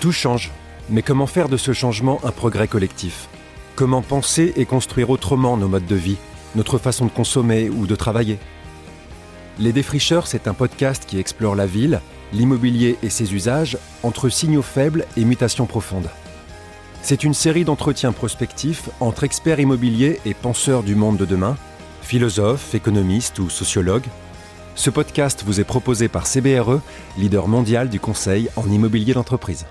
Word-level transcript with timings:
Tout 0.00 0.12
change, 0.12 0.50
mais 0.90 1.00
comment 1.00 1.26
faire 1.26 1.48
de 1.48 1.56
ce 1.56 1.72
changement 1.72 2.20
un 2.22 2.30
progrès 2.30 2.68
collectif? 2.68 3.28
Comment 3.76 4.02
penser 4.02 4.52
et 4.56 4.66
construire 4.66 5.08
autrement 5.08 5.56
nos 5.56 5.68
modes 5.68 5.86
de 5.86 5.96
vie, 5.96 6.18
notre 6.54 6.76
façon 6.76 7.06
de 7.06 7.10
consommer 7.10 7.70
ou 7.70 7.86
de 7.86 7.96
travailler? 7.96 8.38
Les 9.58 9.72
Défricheurs, 9.72 10.26
c'est 10.26 10.48
un 10.48 10.54
podcast 10.54 11.04
qui 11.06 11.18
explore 11.18 11.54
la 11.54 11.64
ville, 11.64 12.02
l'immobilier 12.34 12.98
et 13.02 13.08
ses 13.08 13.32
usages 13.32 13.78
entre 14.02 14.28
signaux 14.28 14.62
faibles 14.62 15.06
et 15.16 15.24
mutations 15.24 15.64
profondes. 15.64 16.10
C'est 17.00 17.24
une 17.24 17.34
série 17.34 17.64
d'entretiens 17.64 18.12
prospectifs 18.12 18.90
entre 19.00 19.24
experts 19.24 19.60
immobiliers 19.60 20.20
et 20.26 20.34
penseurs 20.34 20.82
du 20.82 20.94
monde 20.94 21.16
de 21.16 21.24
demain, 21.24 21.56
philosophes, 22.02 22.74
économistes 22.74 23.38
ou 23.38 23.48
sociologues. 23.48 24.08
Ce 24.74 24.90
podcast 24.90 25.42
vous 25.46 25.58
est 25.58 25.64
proposé 25.64 26.08
par 26.08 26.26
CBRE, 26.26 26.80
leader 27.16 27.48
mondial 27.48 27.88
du 27.88 27.98
conseil 27.98 28.50
en 28.56 28.70
immobilier 28.70 29.14
d'entreprise. 29.14 29.64